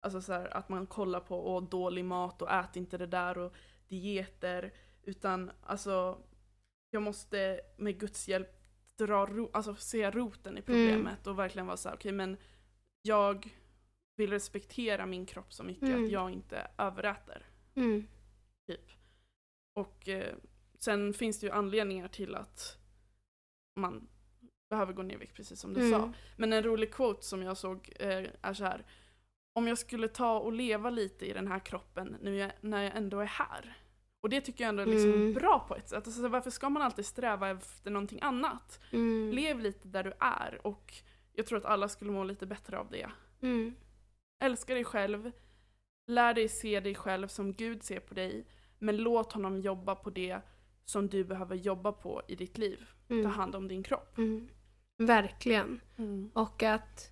alltså 0.00 0.20
så 0.22 0.32
här, 0.32 0.56
att 0.56 0.68
man 0.68 0.86
kollar 0.86 1.20
på 1.20 1.54
åh, 1.56 1.68
dålig 1.68 2.04
mat 2.04 2.42
och 2.42 2.52
ät 2.52 2.76
inte 2.76 2.98
det 2.98 3.06
där 3.06 3.38
och 3.38 3.52
dieter. 3.88 4.72
Utan 5.02 5.50
alltså, 5.62 6.18
jag 6.90 7.02
måste 7.02 7.60
med 7.76 7.98
Guds 8.00 8.28
hjälp 8.28 8.50
dra 8.98 9.26
ro, 9.26 9.50
alltså, 9.52 9.74
se 9.74 10.10
roten 10.10 10.58
i 10.58 10.62
problemet 10.62 11.26
och 11.26 11.38
verkligen 11.38 11.66
vara 11.66 11.76
så 11.76 11.88
här, 11.88 11.96
okej 11.96 12.12
men 12.12 12.36
jag 13.02 13.48
vill 14.16 14.30
respektera 14.30 15.06
min 15.06 15.26
kropp 15.26 15.52
så 15.52 15.62
mycket 15.62 15.82
Mm. 15.88 16.04
att 16.04 16.10
jag 16.10 16.30
inte 16.30 16.66
överäter. 16.78 17.42
Mm. 17.74 18.06
Typ. 18.66 18.90
Och 19.74 20.08
eh, 20.08 20.34
sen 20.78 21.14
finns 21.14 21.40
det 21.40 21.46
ju 21.46 21.52
anledningar 21.52 22.08
till 22.08 22.34
att 22.34 22.78
man 23.76 24.08
behöver 24.70 24.92
gå 24.92 25.02
ner 25.02 25.14
i 25.14 25.18
vikt, 25.18 25.34
precis 25.36 25.60
som 25.60 25.74
du 25.74 25.90
sa. 25.90 25.96
Mm. 25.96 26.12
Men 26.36 26.52
en 26.52 26.62
rolig 26.62 26.92
quote 26.92 27.22
som 27.26 27.42
jag 27.42 27.56
såg 27.56 27.92
eh, 28.00 28.26
är 28.42 28.54
så 28.54 28.64
här. 28.64 28.84
Om 29.52 29.66
jag 29.68 29.78
skulle 29.78 30.08
ta 30.08 30.38
och 30.38 30.52
leva 30.52 30.90
lite 30.90 31.26
i 31.26 31.32
den 31.32 31.46
här 31.48 31.58
kroppen 31.58 32.16
nu 32.22 32.36
jag, 32.36 32.52
när 32.60 32.82
jag 32.82 32.96
ändå 32.96 33.20
är 33.20 33.24
här. 33.26 33.76
Och 34.20 34.28
det 34.30 34.40
tycker 34.40 34.64
jag 34.64 34.68
ändå 34.68 34.82
är 34.82 34.86
liksom 34.86 35.12
Mm. 35.12 35.32
bra 35.34 35.64
på 35.68 35.76
ett 35.76 35.88
sätt. 35.88 36.06
Alltså, 36.06 36.28
varför 36.28 36.50
ska 36.50 36.68
man 36.68 36.82
alltid 36.82 37.06
sträva 37.06 37.50
efter 37.50 37.90
någonting 37.90 38.18
annat? 38.22 38.80
Mm. 38.90 39.30
Lev 39.32 39.60
lite 39.60 39.88
där 39.88 40.04
du 40.04 40.12
är 40.20 40.66
och 40.66 40.94
jag 41.32 41.46
tror 41.46 41.58
att 41.58 41.64
alla 41.64 41.88
skulle 41.88 42.10
må 42.10 42.24
lite 42.24 42.46
bättre 42.46 42.78
av 42.78 42.90
det. 42.90 43.10
Mm. 43.40 43.74
Älska 44.38 44.74
dig 44.74 44.84
själv, 44.84 45.32
lär 46.06 46.34
dig 46.34 46.48
se 46.48 46.80
dig 46.80 46.94
själv 46.94 47.28
som 47.28 47.52
Gud 47.52 47.82
ser 47.82 48.00
på 48.00 48.14
dig, 48.14 48.46
men 48.78 48.96
låt 48.96 49.32
honom 49.32 49.60
jobba 49.60 49.94
på 49.94 50.10
det 50.10 50.38
som 50.84 51.08
du 51.08 51.24
behöver 51.24 51.56
jobba 51.56 51.92
på 51.92 52.22
i 52.28 52.34
ditt 52.34 52.58
liv. 52.58 52.86
Ta 53.08 53.14
Mm. 53.14 53.26
hand 53.30 53.54
om 53.54 53.68
din 53.68 53.82
kropp. 53.82 54.18
Mm. 54.18 54.48
Verkligen. 54.98 55.80
Och 56.32 56.62
att 56.62 57.10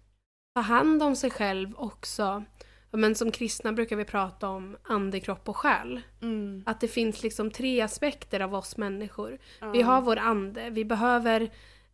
ta 0.54 0.60
hand 0.60 1.02
om 1.02 1.16
sig 1.16 1.30
själv 1.30 1.74
också. 1.76 2.44
Men 2.90 3.14
som 3.14 3.30
kristna 3.30 3.72
brukar 3.72 3.96
vi 3.96 4.04
prata 4.04 4.48
om 4.48 4.76
ande, 4.82 5.20
kropp 5.20 5.48
och 5.48 5.56
själ. 5.56 6.00
Mm. 6.22 6.62
Att 6.66 6.80
det 6.80 6.88
finns 6.88 7.22
liksom 7.22 7.50
tre 7.50 7.80
aspekter 7.80 8.40
av 8.40 8.54
oss 8.54 8.76
människor. 8.76 9.38
Ja. 9.60 9.70
Vi 9.70 9.82
har 9.82 10.00
vår 10.02 10.16
ande, 10.18 10.70
vi 10.70 10.84
behöver, 10.84 11.40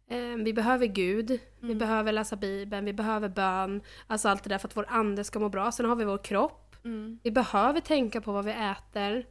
eh, 0.07 0.37
vi 0.45 0.53
behöver 0.53 0.87
Gud, 0.87 1.29
vi 1.31 1.67
Mm. 1.67 1.79
behöver 1.79 2.13
läsa 2.13 2.37
Bibeln, 2.37 2.85
vi 2.85 2.93
behöver 2.93 3.29
bön. 3.29 3.83
Alltså 4.07 4.29
allt 4.29 4.43
det 4.45 4.49
där 4.49 4.59
för 4.59 4.69
att 4.69 4.77
vår 4.77 4.87
ande 4.89 5.25
ska 5.25 5.39
må 5.39 5.49
bra. 5.49 5.73
Sen 5.73 5.87
har 5.87 5.97
vi 5.97 6.05
vår 6.05 6.19
kropp. 6.25 6.77
Mm. 6.85 7.19
Vi 7.23 7.31
behöver 7.31 7.81
tänka 7.81 8.21
på 8.21 8.33
vad 8.33 8.45
vi 8.45 8.53
äter. 8.53 9.27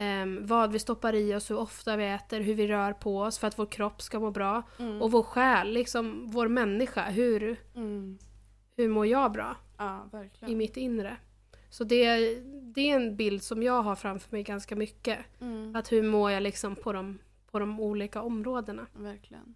Ehm, 0.00 0.46
vad 0.46 0.72
vi 0.72 0.78
stoppar 0.78 1.14
i 1.14 1.34
oss, 1.34 1.50
hur 1.50 1.58
ofta 1.58 1.96
vi 1.96 2.04
äter, 2.08 2.40
hur 2.40 2.54
vi 2.54 2.68
rör 2.68 2.92
på 2.92 3.20
oss 3.20 3.38
för 3.38 3.46
att 3.46 3.58
vår 3.58 3.66
kropp 3.66 4.02
ska 4.02 4.20
må 4.20 4.30
bra. 4.30 4.62
Mm. 4.78 5.02
Och 5.02 5.10
vår 5.10 5.22
själ, 5.22 5.72
liksom 5.72 6.26
vår 6.30 6.48
människa. 6.48 7.10
Hur, 7.10 7.56
Mm. 7.74 8.18
hur 8.76 8.88
mår 8.88 9.06
jag 9.06 9.32
bra 9.32 9.56
Ja, 9.78 10.08
i 10.46 10.54
mitt 10.54 10.76
inre? 10.76 11.16
Så 11.70 11.84
det, 11.84 12.34
det 12.74 12.90
är 12.90 12.96
en 12.96 13.16
bild 13.16 13.42
som 13.42 13.62
jag 13.62 13.82
har 13.82 13.96
framför 13.96 14.32
mig 14.32 14.42
ganska 14.42 14.76
mycket. 14.76 15.18
Mm. 15.40 15.76
Att 15.76 15.92
hur 15.92 16.02
mår 16.02 16.30
jag 16.30 16.42
liksom 16.42 16.76
på 16.76 16.92
de, 16.92 17.18
på 17.50 17.58
de 17.58 17.80
olika 17.80 18.22
områdena. 18.22 18.86
Verkligen. 18.96 19.54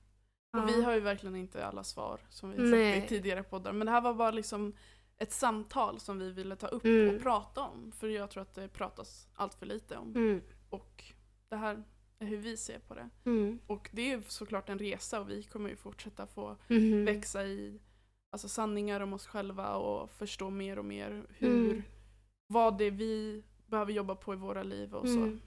Ja. 0.52 0.62
Och 0.62 0.68
vi 0.68 0.82
har 0.82 0.92
ju 0.94 1.00
verkligen 1.00 1.36
inte 1.36 1.66
alla 1.66 1.84
svar 1.84 2.20
som 2.28 2.50
vi 2.50 2.56
sagt 2.56 3.04
i 3.04 3.08
tidigare 3.08 3.42
poddar. 3.42 3.72
Men 3.72 3.86
det 3.86 3.90
här 3.90 4.00
var 4.00 4.14
bara 4.14 4.30
liksom 4.30 4.72
ett 5.18 5.32
samtal 5.32 6.00
som 6.00 6.18
vi 6.18 6.32
ville 6.32 6.56
ta 6.56 6.66
upp 6.66 6.84
Mm. 6.84 7.14
och 7.16 7.22
prata 7.22 7.60
om. 7.60 7.92
För 7.92 8.08
jag 8.08 8.30
tror 8.30 8.42
att 8.42 8.54
det 8.54 8.68
pratas 8.68 9.28
allt 9.34 9.54
för 9.54 9.66
lite 9.66 9.96
om. 9.96 10.16
Mm. 10.16 10.40
Och 10.70 11.04
det 11.48 11.56
här 11.56 11.82
är 12.18 12.26
hur 12.26 12.36
vi 12.36 12.56
ser 12.56 12.78
på 12.78 12.94
det. 12.94 13.08
Mm. 13.24 13.58
Och 13.66 13.88
det 13.92 14.12
är 14.12 14.22
såklart 14.28 14.68
en 14.68 14.78
resa 14.78 15.20
och 15.20 15.30
vi 15.30 15.42
kommer 15.42 15.70
ju 15.70 15.76
fortsätta 15.76 16.26
få 16.26 16.56
Mhm. 16.68 17.04
växa 17.04 17.44
i 17.44 17.80
alltså, 18.30 18.48
sanningar 18.48 19.00
om 19.00 19.12
oss 19.12 19.26
själva 19.26 19.74
och 19.74 20.10
förstå 20.10 20.50
mer 20.50 20.78
och 20.78 20.84
mer 20.84 21.26
hur, 21.28 21.70
Mm. 21.70 21.82
vad 22.46 22.78
det 22.78 22.84
är 22.84 22.90
vi 22.90 23.42
behöver 23.66 23.92
jobba 23.92 24.14
på 24.14 24.32
i 24.34 24.36
våra 24.36 24.62
liv 24.62 24.94
och 24.94 25.08
så. 25.08 25.18
Mm. 25.18 25.40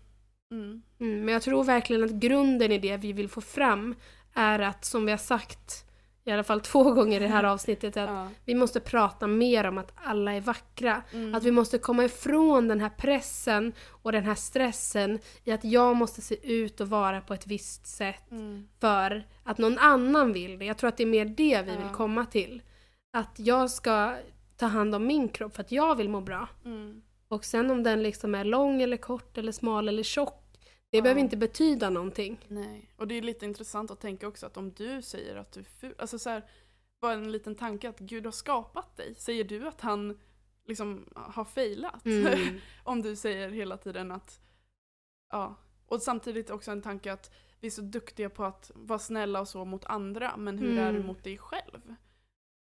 Mm, 0.52 0.82
men 1.00 1.28
jag 1.28 1.42
tror 1.42 1.64
verkligen 1.64 2.04
att 2.04 2.12
grunden 2.12 2.72
i 2.72 2.78
det 2.80 2.98
vi 2.98 3.14
vill 3.14 3.30
få 3.30 3.42
fram 3.42 3.96
är 4.34 4.60
att, 4.60 4.86
som 4.86 5.06
vi 5.06 5.12
har 5.12 5.18
sagt 5.18 5.86
i 6.28 6.32
alla 6.32 6.44
fall 6.44 6.62
två 6.62 6.84
gånger 6.92 7.22
i 7.22 7.24
det 7.24 7.30
här 7.30 7.44
avsnittet, 7.54 7.98
att 7.98 8.10
Ja. 8.10 8.28
vi 8.46 8.56
måste 8.56 8.80
prata 8.80 9.28
mer 9.28 9.64
om 9.68 9.78
att 9.78 9.92
alla 9.96 10.34
är 10.34 10.42
vackra. 10.42 11.02
Mm. 11.14 11.36
Att 11.36 11.44
vi 11.44 11.52
måste 11.52 11.78
komma 11.78 12.04
ifrån 12.06 12.68
den 12.68 12.80
här 12.82 12.90
pressen 12.90 13.74
och 13.90 14.12
den 14.12 14.24
här 14.24 14.36
stressen 14.36 15.20
i 15.44 15.52
att 15.52 15.64
jag 15.64 15.96
måste 15.96 16.22
se 16.22 16.54
ut 16.54 16.82
och 16.82 16.90
vara 16.90 17.22
på 17.22 17.34
ett 17.34 17.48
visst 17.48 17.88
sätt 17.88 18.32
Mm. 18.32 18.68
för 18.80 19.24
att 19.44 19.58
någon 19.58 19.78
annan 19.78 20.34
vill 20.34 20.60
det. 20.60 20.66
Jag 20.66 20.78
tror 20.78 20.88
att 20.88 20.98
det 20.98 21.04
är 21.04 21.08
mer 21.08 21.26
det 21.26 21.62
vi 21.66 21.72
Ja. 21.74 21.78
vill 21.80 21.90
komma 21.96 22.26
till. 22.26 22.62
Att 23.14 23.36
jag 23.40 23.72
ska 23.72 24.16
ta 24.58 24.66
hand 24.66 24.96
om 24.96 25.08
min 25.08 25.30
kropp 25.30 25.56
för 25.56 25.62
att 25.62 25.72
jag 25.72 25.96
vill 25.96 26.10
må 26.10 26.22
bra. 26.22 26.48
Mm. 26.66 27.02
Och 27.30 27.46
sen 27.46 27.72
om 27.72 27.84
den 27.84 28.04
liksom 28.04 28.36
är 28.36 28.44
lång 28.44 28.82
eller 28.82 28.98
kort 28.98 29.38
eller 29.38 29.52
smal 29.52 29.88
eller 29.90 30.04
tjock, 30.04 30.44
det 30.90 30.98
Ja. 30.98 31.02
behöver 31.04 31.22
inte 31.22 31.38
betyda 31.38 31.90
någonting. 31.90 32.46
Nej, 32.48 32.92
och 32.98 33.08
det 33.08 33.16
är 33.16 33.22
lite 33.22 33.46
intressant 33.46 33.92
att 33.92 34.00
tänka 34.00 34.28
också 34.28 34.46
att 34.46 34.58
om 34.58 34.72
du 34.72 35.02
säger 35.02 35.36
att 35.36 35.52
du 35.52 35.60
är 35.60 35.64
ful, 35.64 35.96
alltså 35.98 36.20
så 36.20 36.30
här, 36.30 36.50
bara 37.02 37.14
en 37.14 37.32
liten 37.32 37.56
tanke 37.56 37.90
att 37.90 38.00
Gud 38.00 38.26
har 38.26 38.32
skapat 38.32 38.98
dig, 38.98 39.16
säger 39.16 39.44
du 39.44 39.68
att 39.68 39.82
han 39.82 40.20
liksom 40.66 41.06
har 41.16 41.46
failat? 41.46 42.06
Mm. 42.06 42.60
om 42.84 43.02
du 43.02 43.16
säger 43.16 43.50
hela 43.50 43.78
tiden 43.78 44.12
att, 44.12 44.40
ja, 45.32 45.56
och 45.86 46.02
samtidigt 46.02 46.50
också 46.50 46.72
en 46.72 46.82
tanke 46.82 47.14
att 47.14 47.32
vi 47.60 47.68
är 47.68 47.72
så 47.72 47.82
duktiga 47.82 48.30
på 48.30 48.44
att 48.44 48.72
vara 48.76 49.00
snälla 49.00 49.42
och 49.42 49.48
så 49.48 49.66
mot 49.66 49.86
andra, 49.86 50.38
men 50.38 50.58
hur 50.58 50.78
är 50.78 50.92
du 50.92 50.96
Mm. 50.98 51.08
mot 51.08 51.24
dig 51.24 51.38
själv? 51.38 51.96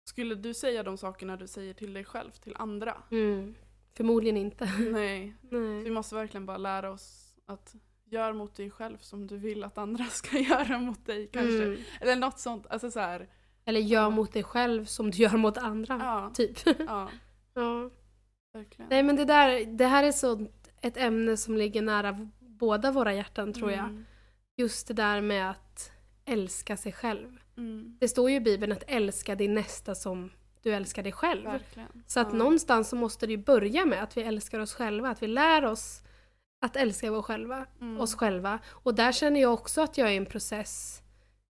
Skulle 0.09 0.35
du 0.35 0.55
säga 0.55 0.83
de 0.83 0.99
sakerna 0.99 1.37
du 1.37 1.47
säger 1.47 1.75
till 1.75 1.93
dig 1.93 2.05
själv, 2.05 2.31
till 2.31 2.57
andra? 2.57 3.03
Mm. 3.11 3.55
Förmodligen 3.95 4.37
inte. 4.37 4.65
Nej, 4.93 5.35
vi 5.51 5.59
Nej. 5.59 5.91
måste 5.91 6.15
verkligen 6.15 6.47
bara 6.47 6.57
lära 6.59 6.91
oss 6.91 7.37
att 7.47 7.75
gör 8.11 8.33
mot 8.33 8.55
dig 8.55 8.71
själv 8.71 8.99
som 8.99 9.27
du 9.27 9.37
vill 9.37 9.65
att 9.65 9.79
andra 9.79 10.05
ska 10.11 10.39
göra 10.39 10.79
mot 10.79 11.07
dig 11.07 11.29
kanske. 11.33 11.65
Mm. 11.65 11.79
Eller 12.01 12.17
något 12.17 12.39
sånt. 12.39 12.67
Alltså 12.71 12.91
så 12.91 13.01
här, 13.01 13.29
Eller 13.65 13.81
gör 13.81 14.11
mot 14.11 14.33
dig 14.33 14.43
själv 14.43 14.85
som 14.85 15.11
du 15.11 15.19
gör 15.19 15.37
mot 15.37 15.59
andra. 15.59 15.97
ja, 16.01 16.31
Typ. 16.35 16.59
ja, 16.87 17.09
ja. 17.55 17.91
verkligen. 18.53 18.89
Nej 18.91 19.03
men 19.03 19.17
det 19.17 19.25
där, 19.25 19.65
det 19.67 19.87
här 19.87 20.05
är 20.05 20.13
så 20.13 20.47
ett 20.81 20.97
ämne 20.97 21.37
som 21.37 21.57
ligger 21.57 21.83
nära 21.83 22.29
båda 22.41 22.91
våra 22.93 23.15
hjärtan 23.15 23.53
tror 23.53 23.71
jag. 23.71 23.81
Mm, 23.85 24.05
Just 24.57 24.89
det 24.89 24.95
där 24.95 25.21
med 25.21 25.51
att 25.51 25.91
älska 26.25 26.77
sig 26.77 26.93
själv. 26.93 27.39
mm, 27.57 27.97
Det 28.01 28.09
står 28.09 28.31
ju 28.31 28.37
i 28.37 28.41
Bibeln 28.41 28.73
att 28.73 28.85
älska 28.87 29.35
din 29.35 29.55
nästa 29.55 29.95
som 29.95 30.31
du 30.63 30.73
älskar 30.75 31.03
dig 31.03 31.13
själv. 31.13 31.45
verkligen. 31.45 32.03
Så 32.07 32.21
att 32.21 32.29
Ja. 32.33 32.39
någonstans 32.39 32.89
så 32.89 32.97
måste 32.97 33.27
det 33.27 33.33
ju 33.33 33.39
börja 33.39 33.85
med 33.85 34.03
att 34.03 34.17
vi 34.17 34.23
älskar 34.23 34.59
oss 34.61 34.75
själva, 34.75 35.09
att 35.11 35.23
vi 35.23 35.27
lär 35.27 35.65
oss 35.65 36.03
att 36.61 36.77
älska 36.77 37.11
vår 37.11 37.23
själva, 37.23 37.67
Mm. 37.81 38.01
oss 38.01 38.15
själva. 38.15 38.59
Och 38.69 38.95
där 38.95 39.13
känner 39.13 39.41
jag 39.41 39.53
också 39.53 39.81
att 39.81 39.99
jag 39.99 40.09
är 40.09 40.13
i 40.13 40.17
en 40.17 40.27
process 40.27 41.03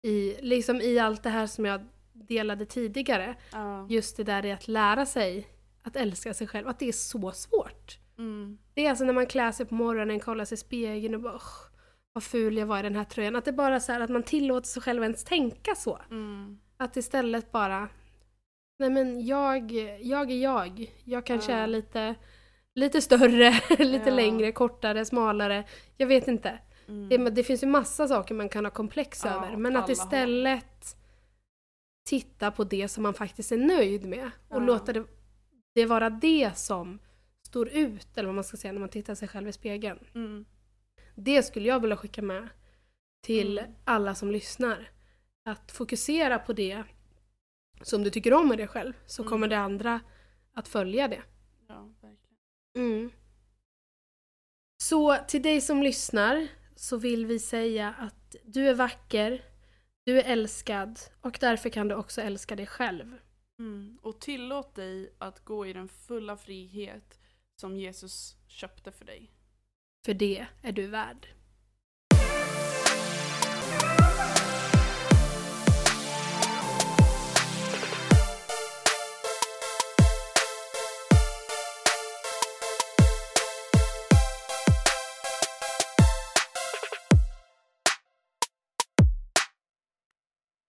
i, 0.03 0.37
liksom 0.41 0.81
i 0.81 0.99
allt 0.99 1.23
det 1.23 1.31
här 1.31 1.47
som 1.47 1.65
jag 1.65 1.81
delade 2.13 2.67
tidigare. 2.67 3.35
Ja. 3.53 3.87
Just 3.91 4.17
det 4.17 4.25
där 4.25 4.47
i 4.47 4.53
att 4.53 4.69
lära 4.69 5.07
sig 5.07 5.49
att 5.83 5.97
älska 5.97 6.35
sig 6.35 6.47
själv, 6.47 6.69
att 6.69 6.79
det 6.79 6.89
är 6.89 6.93
så 6.93 7.33
svårt. 7.33 7.99
Mm, 8.19 8.59
Det 8.75 8.87
är 8.87 8.91
alltså 8.91 9.05
när 9.05 9.13
man 9.13 9.27
klär 9.27 9.53
sig 9.53 9.67
på 9.67 9.75
morgonen, 9.75 10.21
kollar 10.21 10.45
sig 10.45 10.55
i 10.55 10.59
spegeln 10.59 11.15
och 11.15 11.21
bara 11.21 11.35
"Åh, 11.35 11.71
vad 12.13 12.23
ful 12.25 12.57
jag 12.57 12.67
var 12.67 12.79
i 12.79 12.83
den 12.83 12.97
här 12.97 13.05
tröjan. 13.05 13.37
Att 13.37 13.45
det 13.45 13.53
bara 13.53 13.81
så 13.81 13.93
här 13.93 14.01
att 14.01 14.11
man 14.11 14.23
tillåter 14.23 14.69
sig 14.69 14.83
själv 14.83 15.03
ens 15.03 15.25
tänka 15.25 15.75
så. 15.75 15.99
mm, 16.11 16.59
Att 16.77 16.97
istället 16.97 17.53
bara, 17.53 17.89
nej 18.79 18.91
men 18.91 19.27
jag, 19.27 19.73
jag 20.01 20.31
är 20.31 20.43
jag. 20.43 20.93
Jag 21.05 21.27
kanske 21.27 21.53
Ja. 21.53 21.59
är 21.59 21.67
lite, 21.67 22.15
lite 22.75 23.01
större, 23.03 23.51
lite 23.79 24.09
Ja. 24.11 24.15
längre, 24.15 24.53
kortare, 24.53 25.05
smalare. 25.05 25.65
Jag 25.97 26.07
vet 26.07 26.29
inte. 26.29 26.59
mm. 26.89 27.09
Det, 27.09 27.31
det 27.31 27.45
finns 27.45 27.63
ju 27.63 27.67
massa 27.67 28.09
saker 28.09 28.35
man 28.35 28.49
kan 28.49 28.65
ha 28.65 28.71
komplex 28.71 29.23
Ja, 29.25 29.31
över. 29.31 29.57
Men 29.57 29.77
att 29.77 29.89
istället 29.89 30.97
titta 32.09 32.51
på 32.51 32.65
det 32.65 32.89
som 32.89 33.03
man 33.03 33.15
faktiskt 33.15 33.53
är 33.53 33.59
nöjd 33.59 34.05
med. 34.07 34.31
Och 34.49 34.57
Ja. 34.63 34.67
låta 34.67 34.93
det, 34.93 35.05
det 35.75 35.87
vara 35.87 36.11
det 36.11 36.51
som 36.59 36.99
står 37.47 37.69
ut, 37.69 38.09
eller 38.19 38.27
vad 38.27 38.35
man 38.35 38.45
ska 38.45 38.57
säga, 38.57 38.73
när 38.73 38.81
man 38.81 38.89
tittar 38.89 39.15
sig 39.15 39.29
själv 39.29 39.49
i 39.49 39.53
spegeln. 39.53 39.99
Mm, 40.15 40.45
Det 41.15 41.43
skulle 41.43 41.69
jag 41.69 41.81
vilja 41.81 41.97
skicka 41.97 42.23
med 42.23 42.49
till 43.23 43.59
Mm. 43.59 43.73
alla 43.85 44.15
som 44.15 44.31
lyssnar. 44.31 44.89
Att 45.45 45.73
fokusera 45.73 46.39
på 46.39 46.53
det 46.53 46.83
som 47.83 48.03
du 48.05 48.11
tycker 48.11 48.33
om 48.35 48.49
med 48.49 48.59
dig 48.59 48.67
själv, 48.69 48.93
så 49.07 49.23
Mm. 49.23 49.31
kommer 49.31 49.49
det 49.49 49.59
andra 49.59 50.01
att 50.55 50.69
följa 50.69 51.09
det. 51.09 51.23
ja. 51.69 51.89
Mm. 52.75 53.11
Så 54.77 55.17
till 55.29 55.43
dig 55.43 55.61
som 55.61 55.83
lyssnar 55.83 56.49
så 56.77 56.97
vill 56.97 57.27
vi 57.27 57.39
säga 57.39 57.95
att 57.99 58.37
du 58.45 58.69
är 58.69 58.75
vacker, 58.75 59.45
du 60.05 60.19
är 60.19 60.25
älskad 60.25 61.01
och 61.21 61.39
därför 61.41 61.69
kan 61.71 61.89
du 61.89 61.95
också 61.95 62.21
älska 62.21 62.57
dig 62.57 62.67
själv. 62.67 63.19
Mm. 63.59 63.99
Och 64.03 64.21
tillåt 64.21 64.75
dig 64.75 65.15
att 65.19 65.45
gå 65.45 65.67
i 65.67 65.73
den 65.73 65.89
fulla 65.89 66.37
frihet 66.37 67.21
som 67.61 67.77
Jesus 67.77 68.37
köpte 68.49 68.93
för 68.93 69.05
dig. 69.05 69.31
För 70.05 70.15
det 70.15 70.47
är 70.63 70.73
du 70.73 70.87
värd. 70.87 71.29